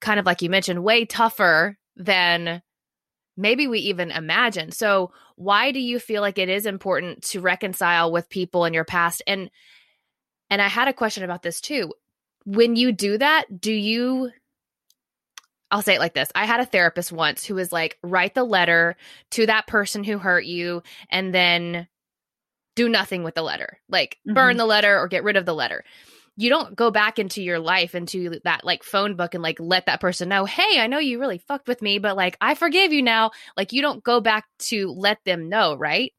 [0.00, 2.62] kind of like you mentioned, way tougher than
[3.36, 4.70] maybe we even imagine.
[4.70, 8.84] So, why do you feel like it is important to reconcile with people in your
[8.84, 9.22] past?
[9.26, 9.50] And
[10.50, 11.92] and I had a question about this too.
[12.44, 14.32] When you do that, do you
[15.70, 16.30] I'll say it like this.
[16.34, 18.96] I had a therapist once who was like, write the letter
[19.32, 21.86] to that person who hurt you and then
[22.74, 23.78] do nothing with the letter.
[23.88, 24.34] Like mm-hmm.
[24.34, 25.84] burn the letter or get rid of the letter
[26.38, 29.86] you don't go back into your life into that like phone book and like let
[29.86, 32.92] that person know, hey, I know you really fucked with me, but like I forgive
[32.92, 33.32] you now.
[33.56, 36.12] Like you don't go back to let them know, right?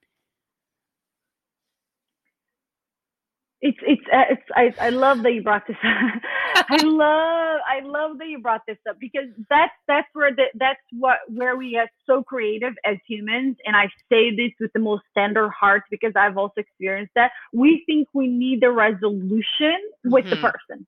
[3.62, 6.22] It's it's uh, it's I, I love that you brought this up.
[6.70, 10.80] I love I love that you brought this up because that's that's where the, that's
[10.92, 15.04] what where we get so creative as humans and I say this with the most
[15.18, 20.42] tender heart because I've also experienced that we think we need a resolution with mm-hmm.
[20.42, 20.88] the person.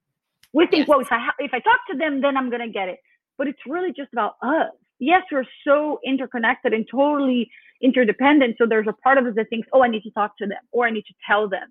[0.54, 0.88] We think yes.
[0.88, 3.00] well if I ha- if I talk to them then I'm gonna get it,
[3.38, 7.50] but it's really just about us yes, we're so interconnected and totally
[7.82, 8.56] interdependent.
[8.58, 10.60] So there's a part of us that thinks, oh, I need to talk to them
[10.72, 11.68] or I need to tell them.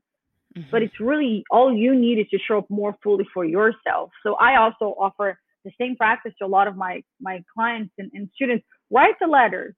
[0.57, 0.71] Mm-hmm.
[0.71, 4.11] But it's really all you need is to show up more fully for yourself.
[4.25, 8.11] So I also offer the same practice to a lot of my my clients and,
[8.15, 8.65] and students.
[8.91, 9.75] Write the letter.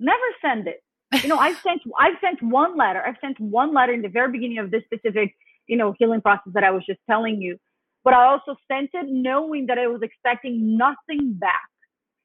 [0.00, 0.82] Never send it.
[1.22, 3.02] You know, I've sent I've sent one letter.
[3.06, 5.34] I've sent one letter in the very beginning of this specific,
[5.66, 7.58] you know, healing process that I was just telling you.
[8.04, 11.68] But I also sent it knowing that I was expecting nothing back.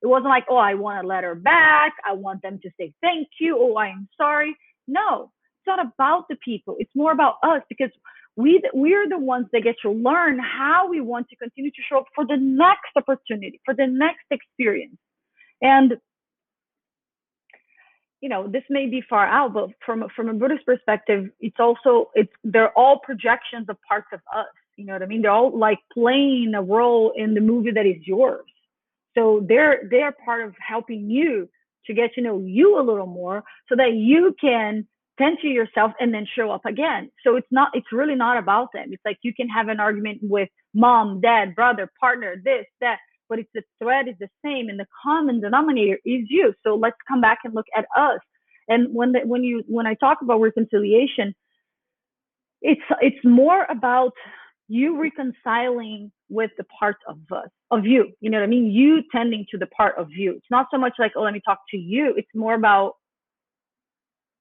[0.02, 1.93] It wasn't like, oh, I want a letter back.
[2.08, 3.58] I want them to say thank you.
[3.60, 4.56] Oh, I am sorry.
[4.88, 5.32] No,
[5.67, 6.75] not about the people.
[6.80, 7.91] It's more about us because
[8.36, 11.99] we we're the ones that get to learn how we want to continue to show
[11.99, 14.97] up for the next opportunity, for the next experience.
[15.62, 15.97] And
[18.21, 22.10] you know, this may be far out, but from from a Buddhist perspective, it's also
[22.15, 24.45] it's they're all projections of parts of us.
[24.75, 25.21] You know what I mean?
[25.21, 28.45] They're all like playing a role in the movie that is yours.
[29.15, 31.49] So they're they're part of helping you
[31.86, 35.91] to get to know you a little more so that you can tend to yourself
[35.99, 37.10] and then show up again.
[37.23, 38.89] So it's not it's really not about them.
[38.91, 42.97] It's like you can have an argument with mom, dad, brother, partner, this, that,
[43.30, 46.53] but it's the thread is the same and the common denominator is you.
[46.63, 48.19] So let's come back and look at us.
[48.67, 51.34] And when the, when you when I talk about reconciliation,
[52.62, 54.13] it's it's more about
[54.67, 59.01] you reconciling with the part of us of you you know what i mean you
[59.13, 61.60] tending to the part of you it's not so much like oh let me talk
[61.69, 62.93] to you it's more about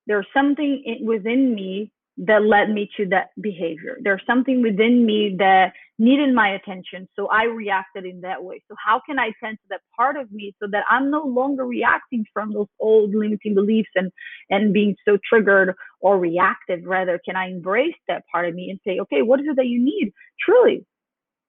[0.07, 3.99] there's something within me that led me to that behavior.
[4.03, 7.09] There's something within me that needed my attention.
[7.15, 8.63] So I reacted in that way.
[8.69, 11.67] So how can I tend to that part of me so that I'm no longer
[11.67, 14.11] reacting from those old limiting beliefs and,
[14.49, 16.81] and being so triggered or reactive?
[16.85, 19.67] Rather, can I embrace that part of me and say, okay, what is it that
[19.67, 20.13] you need?
[20.43, 20.87] Truly.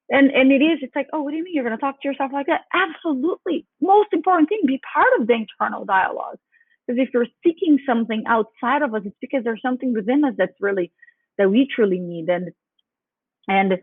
[0.10, 2.08] And and it is, it's like, oh, what do you mean you're gonna talk to
[2.08, 2.62] yourself like that?
[2.74, 3.65] Absolutely.
[3.82, 6.38] Most important thing, be part of the internal dialogue
[6.88, 10.56] because if you're seeking something outside of us, it's because there's something within us that's
[10.62, 10.91] really
[11.38, 12.30] that we truly need.
[12.30, 12.52] And
[13.47, 13.80] and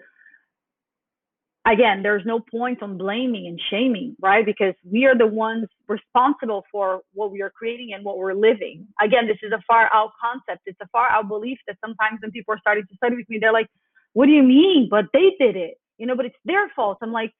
[1.67, 4.45] again, there's no point on blaming and shaming, right?
[4.45, 8.87] Because we are the ones responsible for what we are creating and what we're living.
[9.01, 10.63] Again, this is a far out concept.
[10.67, 13.39] It's a far out belief that sometimes when people are starting to study with me,
[13.41, 13.69] they're like,
[14.13, 14.89] what do you mean?
[14.91, 16.99] But they did it, you know, but it's their fault.
[17.03, 17.33] I'm like,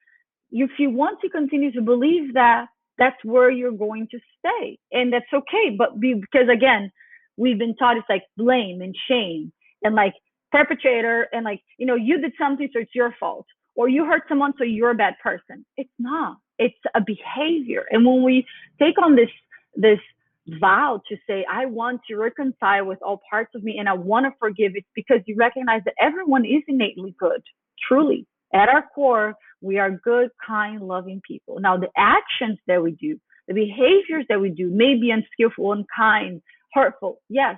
[0.51, 4.79] if you want to continue to believe that, that's where you're going to stay.
[4.91, 5.75] And that's okay.
[5.77, 6.91] But be, because again,
[7.37, 9.51] we've been taught it's like blame and shame
[9.83, 10.13] and like
[10.51, 13.45] perpetrator and like, you know, you did something, so it's your fault.
[13.75, 15.65] Or you hurt someone, so you're a bad person.
[15.75, 16.37] It's not.
[16.57, 17.83] It's a behavior.
[17.91, 18.45] And when we
[18.79, 19.29] take on this,
[19.75, 19.99] this
[20.47, 24.25] vow to say, I want to reconcile with all parts of me and I want
[24.25, 27.41] to forgive, it because you recognize that everyone is innately good,
[27.85, 28.25] truly.
[28.53, 31.59] At our core, we are good, kind, loving people.
[31.59, 36.41] Now, the actions that we do, the behaviors that we do may be unskillful, unkind,
[36.73, 37.21] hurtful.
[37.29, 37.57] Yes,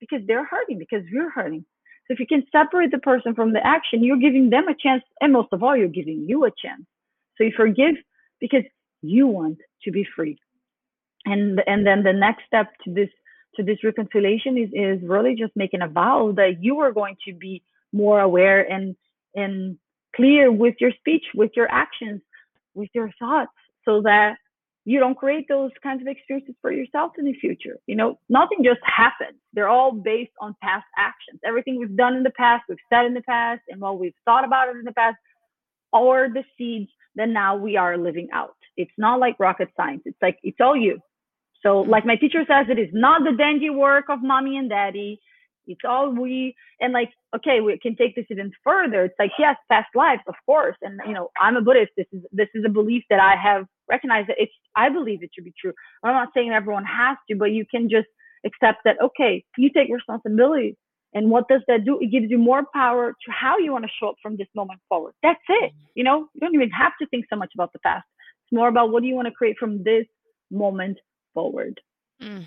[0.00, 1.64] because they're hurting, because we're hurting.
[2.06, 5.02] So if you can separate the person from the action, you're giving them a chance,
[5.20, 6.84] and most of all, you're giving you a chance.
[7.36, 7.96] So you forgive
[8.40, 8.64] because
[9.02, 10.38] you want to be free.
[11.24, 13.10] And and then the next step to this
[13.56, 17.34] to this reconciliation is is really just making a vow that you are going to
[17.34, 18.96] be more aware and
[19.34, 19.78] and
[20.14, 22.20] clear with your speech, with your actions,
[22.74, 23.52] with your thoughts,
[23.84, 24.36] so that
[24.84, 27.78] you don't create those kinds of experiences for yourself in the future.
[27.86, 29.38] You know, nothing just happens.
[29.52, 31.40] They're all based on past actions.
[31.44, 34.44] Everything we've done in the past, we've said in the past, and what we've thought
[34.44, 35.16] about it in the past
[35.92, 38.56] are the seeds that now we are living out.
[38.76, 40.02] It's not like rocket science.
[40.06, 41.00] It's like, it's all you.
[41.62, 45.20] So, like my teacher says, it is not the dandy work of mommy and daddy.
[45.68, 49.04] It's all we and like okay, we can take this even further.
[49.04, 50.76] It's like yes, past lives, of course.
[50.82, 51.92] And you know, I'm a Buddhist.
[51.96, 55.30] This is this is a belief that I have recognized that it's I believe it
[55.36, 55.72] to be true.
[56.02, 58.08] I'm not saying everyone has to, but you can just
[58.44, 60.76] accept that okay, you take responsibility.
[61.14, 61.98] And what does that do?
[62.00, 64.80] It gives you more power to how you want to show up from this moment
[64.90, 65.14] forward.
[65.22, 65.72] That's it.
[65.94, 68.04] You know, you don't even have to think so much about the past.
[68.44, 70.04] It's more about what do you want to create from this
[70.50, 70.98] moment
[71.32, 71.80] forward.
[72.22, 72.44] Mm.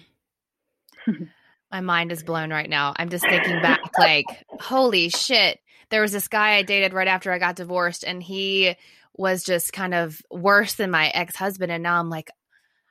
[1.72, 2.94] My mind is blown right now.
[2.98, 4.26] I'm just thinking back, like,
[4.60, 5.60] holy shit.
[5.90, 8.76] There was this guy I dated right after I got divorced, and he
[9.15, 11.72] was just kind of worse than my ex husband.
[11.72, 12.30] And now I'm like,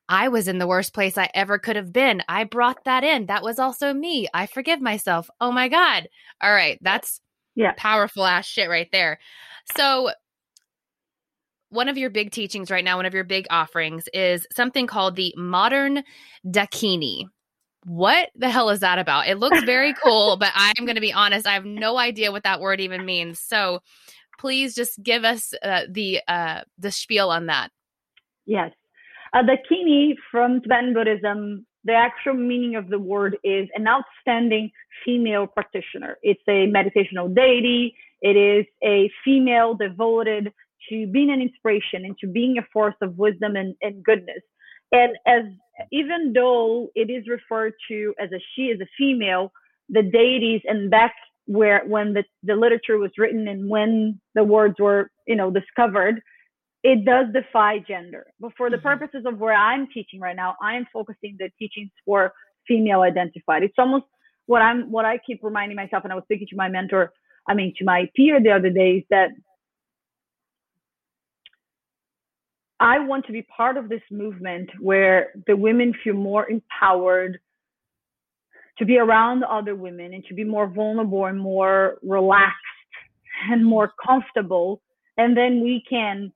[0.08, 2.22] I was in the worst place I ever could have been.
[2.28, 3.26] I brought that in.
[3.26, 4.26] That was also me.
[4.34, 5.30] I forgive myself.
[5.40, 6.08] Oh my God.
[6.42, 6.78] All right.
[6.82, 7.20] That's
[7.54, 7.74] yeah.
[7.76, 9.18] powerful ass shit right there.
[9.76, 10.10] So,
[11.68, 15.14] one of your big teachings right now, one of your big offerings is something called
[15.14, 16.02] the modern
[16.44, 17.26] Dakini
[17.84, 19.28] what the hell is that about?
[19.28, 22.44] It looks very cool, but I'm going to be honest, I have no idea what
[22.44, 23.38] that word even means.
[23.40, 23.80] So
[24.38, 27.70] please just give us uh, the uh, the spiel on that.
[28.46, 28.72] Yes.
[29.32, 34.70] A Dakini from Tibetan Buddhism, the actual meaning of the word is an outstanding
[35.04, 36.18] female practitioner.
[36.22, 37.94] It's a meditational deity.
[38.22, 40.52] It is a female devoted
[40.88, 44.42] to being an inspiration and to being a force of wisdom and, and goodness.
[44.92, 45.44] And as
[45.90, 49.52] even though it is referred to as a she, as a female,
[49.88, 51.14] the deities and back
[51.46, 56.20] where when the, the literature was written and when the words were, you know, discovered,
[56.82, 58.26] it does defy gender.
[58.38, 58.86] But for the mm-hmm.
[58.86, 62.32] purposes of where I'm teaching right now, I am focusing the teachings for
[62.66, 63.62] female identified.
[63.62, 64.04] It's almost
[64.46, 67.12] what I'm what I keep reminding myself, and I was speaking to my mentor,
[67.48, 69.30] I mean to my peer the other day, is that
[72.80, 77.38] I want to be part of this movement where the women feel more empowered
[78.78, 82.56] to be around other women and to be more vulnerable and more relaxed
[83.50, 84.80] and more comfortable.
[85.18, 86.32] And then we can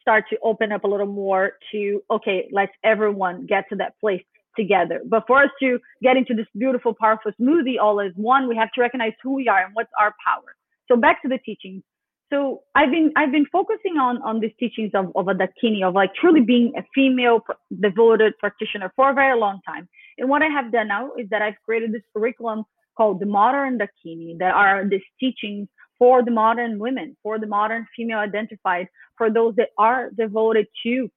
[0.00, 4.24] start to open up a little more to, okay, let's everyone get to that place
[4.56, 5.02] together.
[5.06, 8.72] But for us to get into this beautiful, powerful smoothie all as one, we have
[8.72, 10.56] to recognize who we are and what's our power.
[10.88, 11.84] So back to the teachings
[12.32, 15.94] so I've been I've been focusing on on these teachings of, of a Dakini of
[15.94, 17.40] like truly being a female
[17.80, 19.88] devoted practitioner for a very long time.
[20.18, 22.64] And what I have done now is that I've created this curriculum
[22.96, 25.68] called the Modern Dakini that are these teachings
[25.98, 31.08] for the modern women, for the modern female identified, for those that are devoted to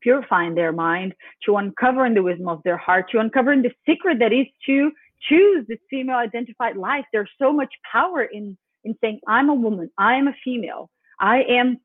[0.00, 1.14] purifying their mind,
[1.44, 4.90] to uncovering the wisdom of their heart, to uncovering the secret that is to
[5.28, 7.04] choose this female identified life.
[7.12, 11.42] There's so much power in in saying, I'm a woman, I am a female, I
[11.48, 11.78] am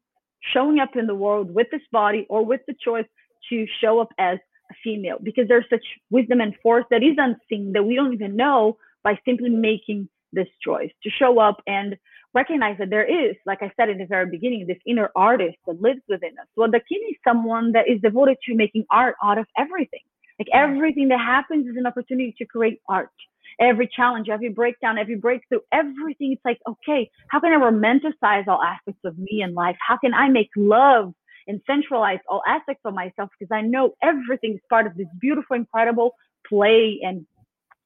[0.53, 3.05] showing up in the world with this body or with the choice
[3.49, 4.37] to show up as
[4.71, 5.17] a female.
[5.21, 9.17] Because there's such wisdom and force that is unseen that we don't even know by
[9.25, 11.95] simply making this choice to show up and
[12.33, 15.81] recognize that there is, like I said in the very beginning, this inner artist that
[15.81, 16.47] lives within us.
[16.55, 20.01] Well, the king is someone that is devoted to making art out of everything.
[20.37, 23.09] Like everything that happens is an opportunity to create art
[23.59, 26.31] every challenge, every breakdown, every breakthrough, everything.
[26.31, 29.75] It's like, okay, how can I romanticize all aspects of me in life?
[29.85, 31.13] How can I make love
[31.47, 33.29] and centralize all aspects of myself?
[33.37, 36.13] Because I know everything is part of this beautiful, incredible
[36.47, 37.25] play and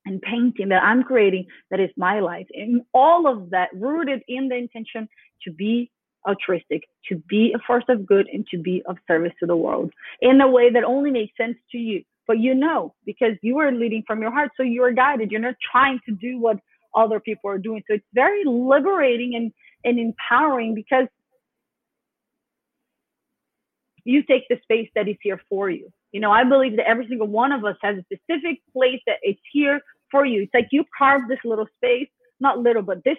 [0.05, 2.47] and painting that I'm creating that is my life.
[2.53, 5.07] And all of that rooted in the intention
[5.43, 5.91] to be
[6.27, 9.91] altruistic, to be a force of good, and to be of service to the world
[10.21, 13.71] in a way that only makes sense to you but you know because you are
[13.71, 15.31] leading from your heart so you are guided.
[15.31, 16.57] You're not trying to do what
[16.95, 17.83] other people are doing.
[17.87, 19.51] So it's very liberating and
[19.83, 21.07] and empowering because
[24.03, 25.89] you take the space that is here for you.
[26.11, 29.17] You know i believe that every single one of us has a specific place that
[29.21, 30.43] it's here for you.
[30.43, 32.09] It's like you carve this little space
[32.39, 33.17] not little but this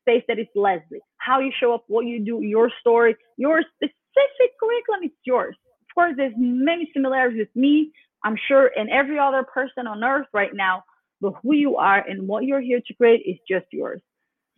[0.00, 1.00] space that is leslie.
[1.18, 5.56] How you show up what you do your story your specific curriculum it's yours.
[5.88, 7.92] Of course there's many similarities with me
[8.24, 10.82] I'm sure, and every other person on earth right now,
[11.20, 14.00] but who you are and what you're here to create is just yours.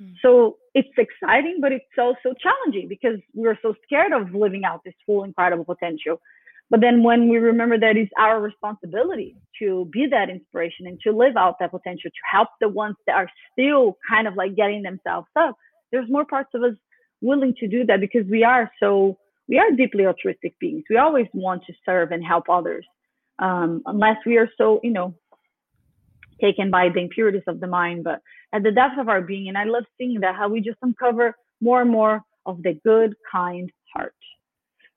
[0.00, 0.14] Mm.
[0.22, 4.94] So it's exciting, but it's also challenging because we're so scared of living out this
[5.04, 6.20] full incredible potential.
[6.70, 11.12] But then when we remember that it's our responsibility to be that inspiration and to
[11.12, 14.82] live out that potential, to help the ones that are still kind of like getting
[14.82, 15.56] themselves up,
[15.92, 16.74] there's more parts of us
[17.20, 19.16] willing to do that because we are so,
[19.48, 20.82] we are deeply altruistic beings.
[20.90, 22.84] We always want to serve and help others
[23.38, 25.14] um, unless we are so, you know,
[26.40, 28.20] taken by the impurities of the mind, but
[28.52, 29.48] at the depth of our being.
[29.48, 33.14] And I love seeing that, how we just uncover more and more of the good,
[33.30, 34.14] kind heart.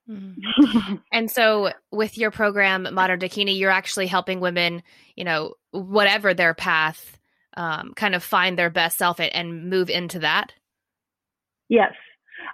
[0.10, 0.96] Mm-hmm.
[1.12, 4.84] and so with your program, Modern Dakini, you're actually helping women,
[5.16, 7.18] you know, whatever their path,
[7.56, 10.54] um, kind of find their best self and move into that.
[11.68, 11.94] Yes.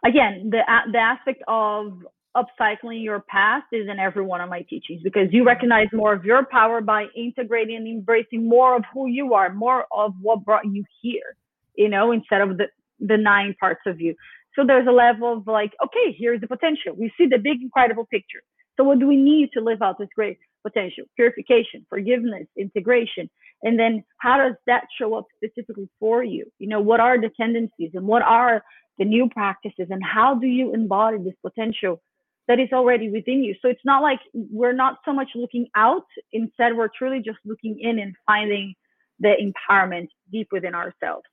[0.04, 0.60] Again, the
[0.92, 2.06] the aspect of
[2.36, 5.48] upcycling your past is in every one of my teachings because you mm-hmm.
[5.48, 9.86] recognize more of your power by integrating and embracing more of who you are, more
[9.92, 11.36] of what brought you here,
[11.76, 12.66] you know, instead of the,
[13.00, 14.16] the nine parts of you.
[14.56, 16.94] So there's a level of like, okay, here's the potential.
[16.98, 18.42] We see the big, incredible picture.
[18.78, 21.06] So what do we need to live out this great potential?
[21.16, 23.30] Purification, forgiveness, integration.
[23.64, 26.46] And then how does that show up specifically for you?
[26.60, 28.64] You know, what are the tendencies and what are
[28.98, 32.02] the new practices and how do you embody this potential
[32.48, 33.56] that is already within you.
[33.62, 36.06] So it's not like we're not so much looking out.
[36.32, 38.76] Instead, we're truly just looking in and finding
[39.20, 41.26] the empowerment deep within ourselves.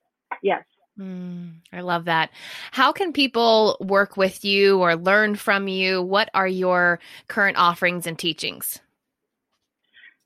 [0.43, 0.65] Yes.
[0.99, 2.31] Mm, I love that.
[2.71, 6.03] How can people work with you or learn from you?
[6.03, 8.79] What are your current offerings and teachings?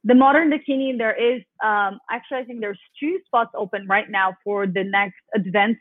[0.05, 4.37] The Modern Dakini, there is um, actually, I think there's two spots open right now
[4.45, 5.81] for the next advanced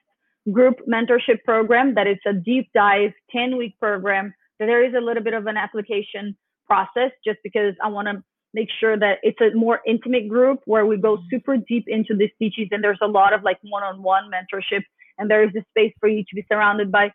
[0.52, 5.24] group mentorship program that is a deep dive 10 week program there is a little
[5.24, 6.36] bit of an application
[6.68, 10.86] process just because I want to make sure that it's a more intimate group where
[10.86, 14.82] we go super deep into these teachings and there's a lot of like one-on-one mentorship
[15.18, 17.12] and there is a space for you to be surrounded by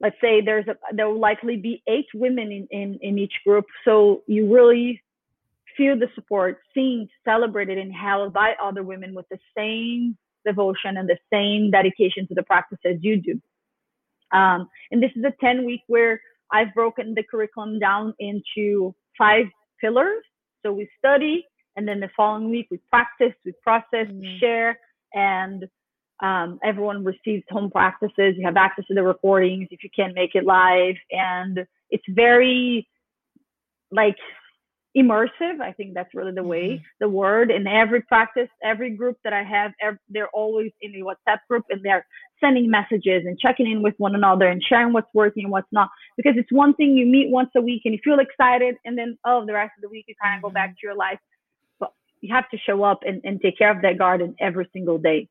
[0.00, 3.66] let's say there's a there will likely be eight women in, in, in each group.
[3.84, 5.02] So you really
[5.76, 11.08] feel the support, seen, celebrated, and held by other women with the same devotion and
[11.08, 13.40] the same dedication to the practice as you do.
[14.36, 16.20] Um, and this is a 10 week where
[16.52, 19.44] I've broken the curriculum down into five
[19.80, 20.22] pillars.
[20.64, 21.44] So we study,
[21.76, 24.20] and then the following week we practice, we process, mm-hmm.
[24.20, 24.78] we share,
[25.14, 25.64] and
[26.22, 28.34] um, everyone receives home practices.
[28.36, 32.86] You have access to the recordings if you can't make it live, and it's very
[33.90, 34.16] like
[34.96, 35.60] immersive.
[35.62, 36.82] I think that's really the way, mm-hmm.
[37.00, 37.50] the word.
[37.50, 41.64] In every practice, every group that I have, every, they're always in the WhatsApp group
[41.70, 42.06] and they're
[42.40, 45.90] sending messages and checking in with one another and sharing what's working and what's not.
[46.16, 49.16] Because it's one thing you meet once a week and you feel excited, and then
[49.24, 50.48] oh, the rest of the week you kind of mm-hmm.
[50.48, 51.18] go back to your life.
[51.78, 54.98] But you have to show up and, and take care of that garden every single
[54.98, 55.28] day.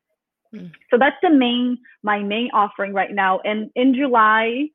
[0.54, 0.72] Mm.
[0.90, 3.40] So that's the main my main offering right now.
[3.44, 4.68] And in July,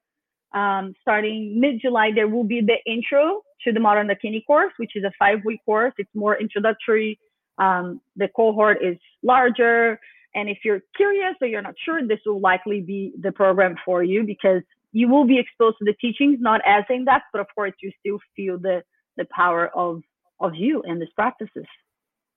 [0.53, 4.91] um, starting mid July, there will be the intro to the Modern Dakini course, which
[4.95, 5.93] is a five week course.
[5.97, 7.19] It's more introductory.
[7.57, 9.99] Um, the cohort is larger.
[10.33, 14.03] And if you're curious or you're not sure, this will likely be the program for
[14.03, 17.47] you because you will be exposed to the teachings, not as in depth, but of
[17.55, 18.83] course you still feel the
[19.17, 20.01] the power of
[20.39, 21.65] of you and these practices.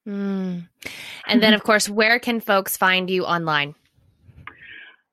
[0.06, 0.68] Mm.
[1.26, 3.74] And then, of course, where can folks find you online?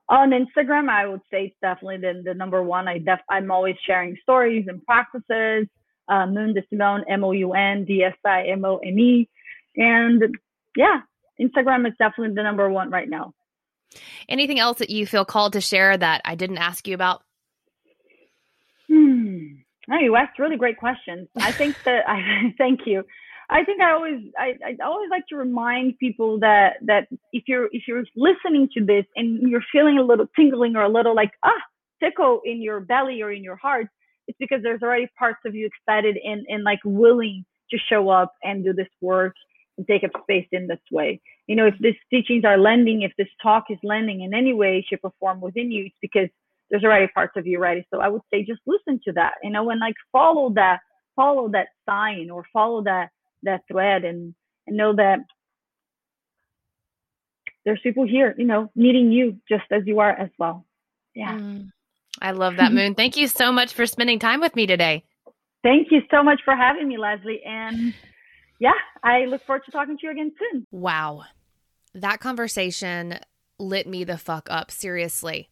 [0.08, 2.88] On Instagram, I would say it's definitely the, the number one.
[2.88, 5.68] I def- I'm always sharing stories and practices.
[6.08, 9.30] Uh, Moun D'Simone, M O U N D S I M O N E.
[9.76, 10.24] And
[10.76, 11.02] yeah,
[11.40, 13.34] Instagram is definitely the number one right now.
[14.28, 17.22] Anything else that you feel called to share that I didn't ask you about?
[18.88, 19.56] Hmm.
[19.88, 21.28] No, you asked really great questions.
[21.38, 23.04] I think that I thank you.
[23.48, 27.68] I think I always I, I always like to remind people that that if you're
[27.72, 31.32] if you're listening to this and you're feeling a little tingling or a little like
[31.44, 31.52] ah
[32.04, 33.88] tickle in your belly or in your heart,
[34.28, 38.34] it's because there's already parts of you excited and and like willing to show up
[38.44, 39.34] and do this work
[39.78, 41.22] and take up space in this way.
[41.48, 44.86] You know, if these teachings are lending, if this talk is lending in any way,
[44.88, 46.30] shape, or form within you, it's because
[46.70, 47.86] there's already parts of you ready.
[47.94, 50.80] So I would say just listen to that, you know, and like follow that,
[51.16, 53.10] follow that sign or follow that
[53.44, 54.34] that thread and,
[54.66, 55.20] and know that
[57.64, 60.66] there's people here, you know, needing you just as you are as well.
[61.14, 61.38] Yeah.
[61.38, 61.70] Mm,
[62.22, 62.96] I love that, Moun.
[62.96, 65.04] Thank you so much for spending time with me today.
[65.64, 67.42] Thank you so much for having me, Leslie.
[67.44, 67.94] And
[68.60, 70.68] yeah, I look forward to talking to you again soon.
[70.72, 71.24] Wow.
[71.94, 73.20] That conversation
[73.58, 75.50] lit me the fuck up, seriously.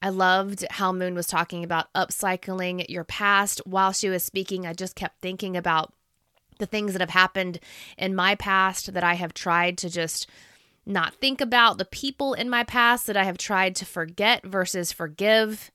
[0.00, 3.60] I loved how Moun was talking about upcycling your past.
[3.66, 5.92] While she was speaking, I just kept thinking about
[6.58, 7.58] the things that have happened
[7.98, 10.26] in my past that I have tried to just
[10.86, 14.92] not think about, the people in my past that I have tried to forget versus
[14.92, 15.70] forgive.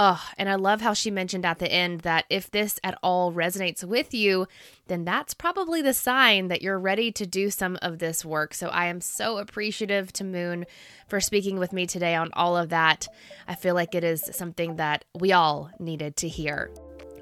[0.00, 3.32] Oh, and I love how she mentioned at the end that if this at all
[3.32, 4.46] resonates with you,
[4.86, 8.54] then that's probably the sign that you're ready to do some of this work.
[8.54, 10.66] So I am so appreciative to Moun
[11.08, 13.08] for speaking with me today on all of that.
[13.48, 16.70] I feel like it is something that we all needed to hear.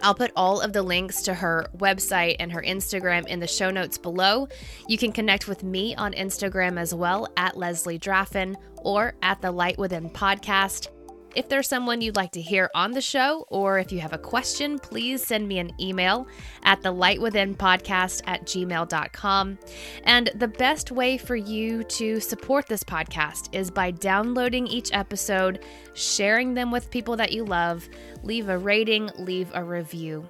[0.02, 3.70] I'll put all of the links to her website and her Instagram in the show
[3.70, 4.48] notes below.
[4.86, 9.50] You can connect with me on Instagram as well at Leslie Draffin or at the
[9.50, 10.90] Light Within podcast.
[11.36, 14.18] If there's someone you'd like to hear on the show, or if you have a
[14.18, 16.26] question, please send me an email
[16.62, 19.58] at the light within podcast at gmail.com.
[20.04, 25.62] And the best way for you to support this podcast is by downloading each episode,
[25.92, 27.86] sharing them with people that you love,
[28.22, 30.26] leave a rating, leave a review.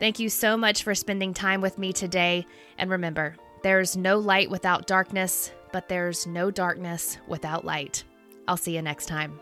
[0.00, 2.44] Thank you so much for spending time with me today.
[2.78, 8.02] And remember, there's no light without darkness, but there's no darkness without light.
[8.48, 9.38] I'll see you next time.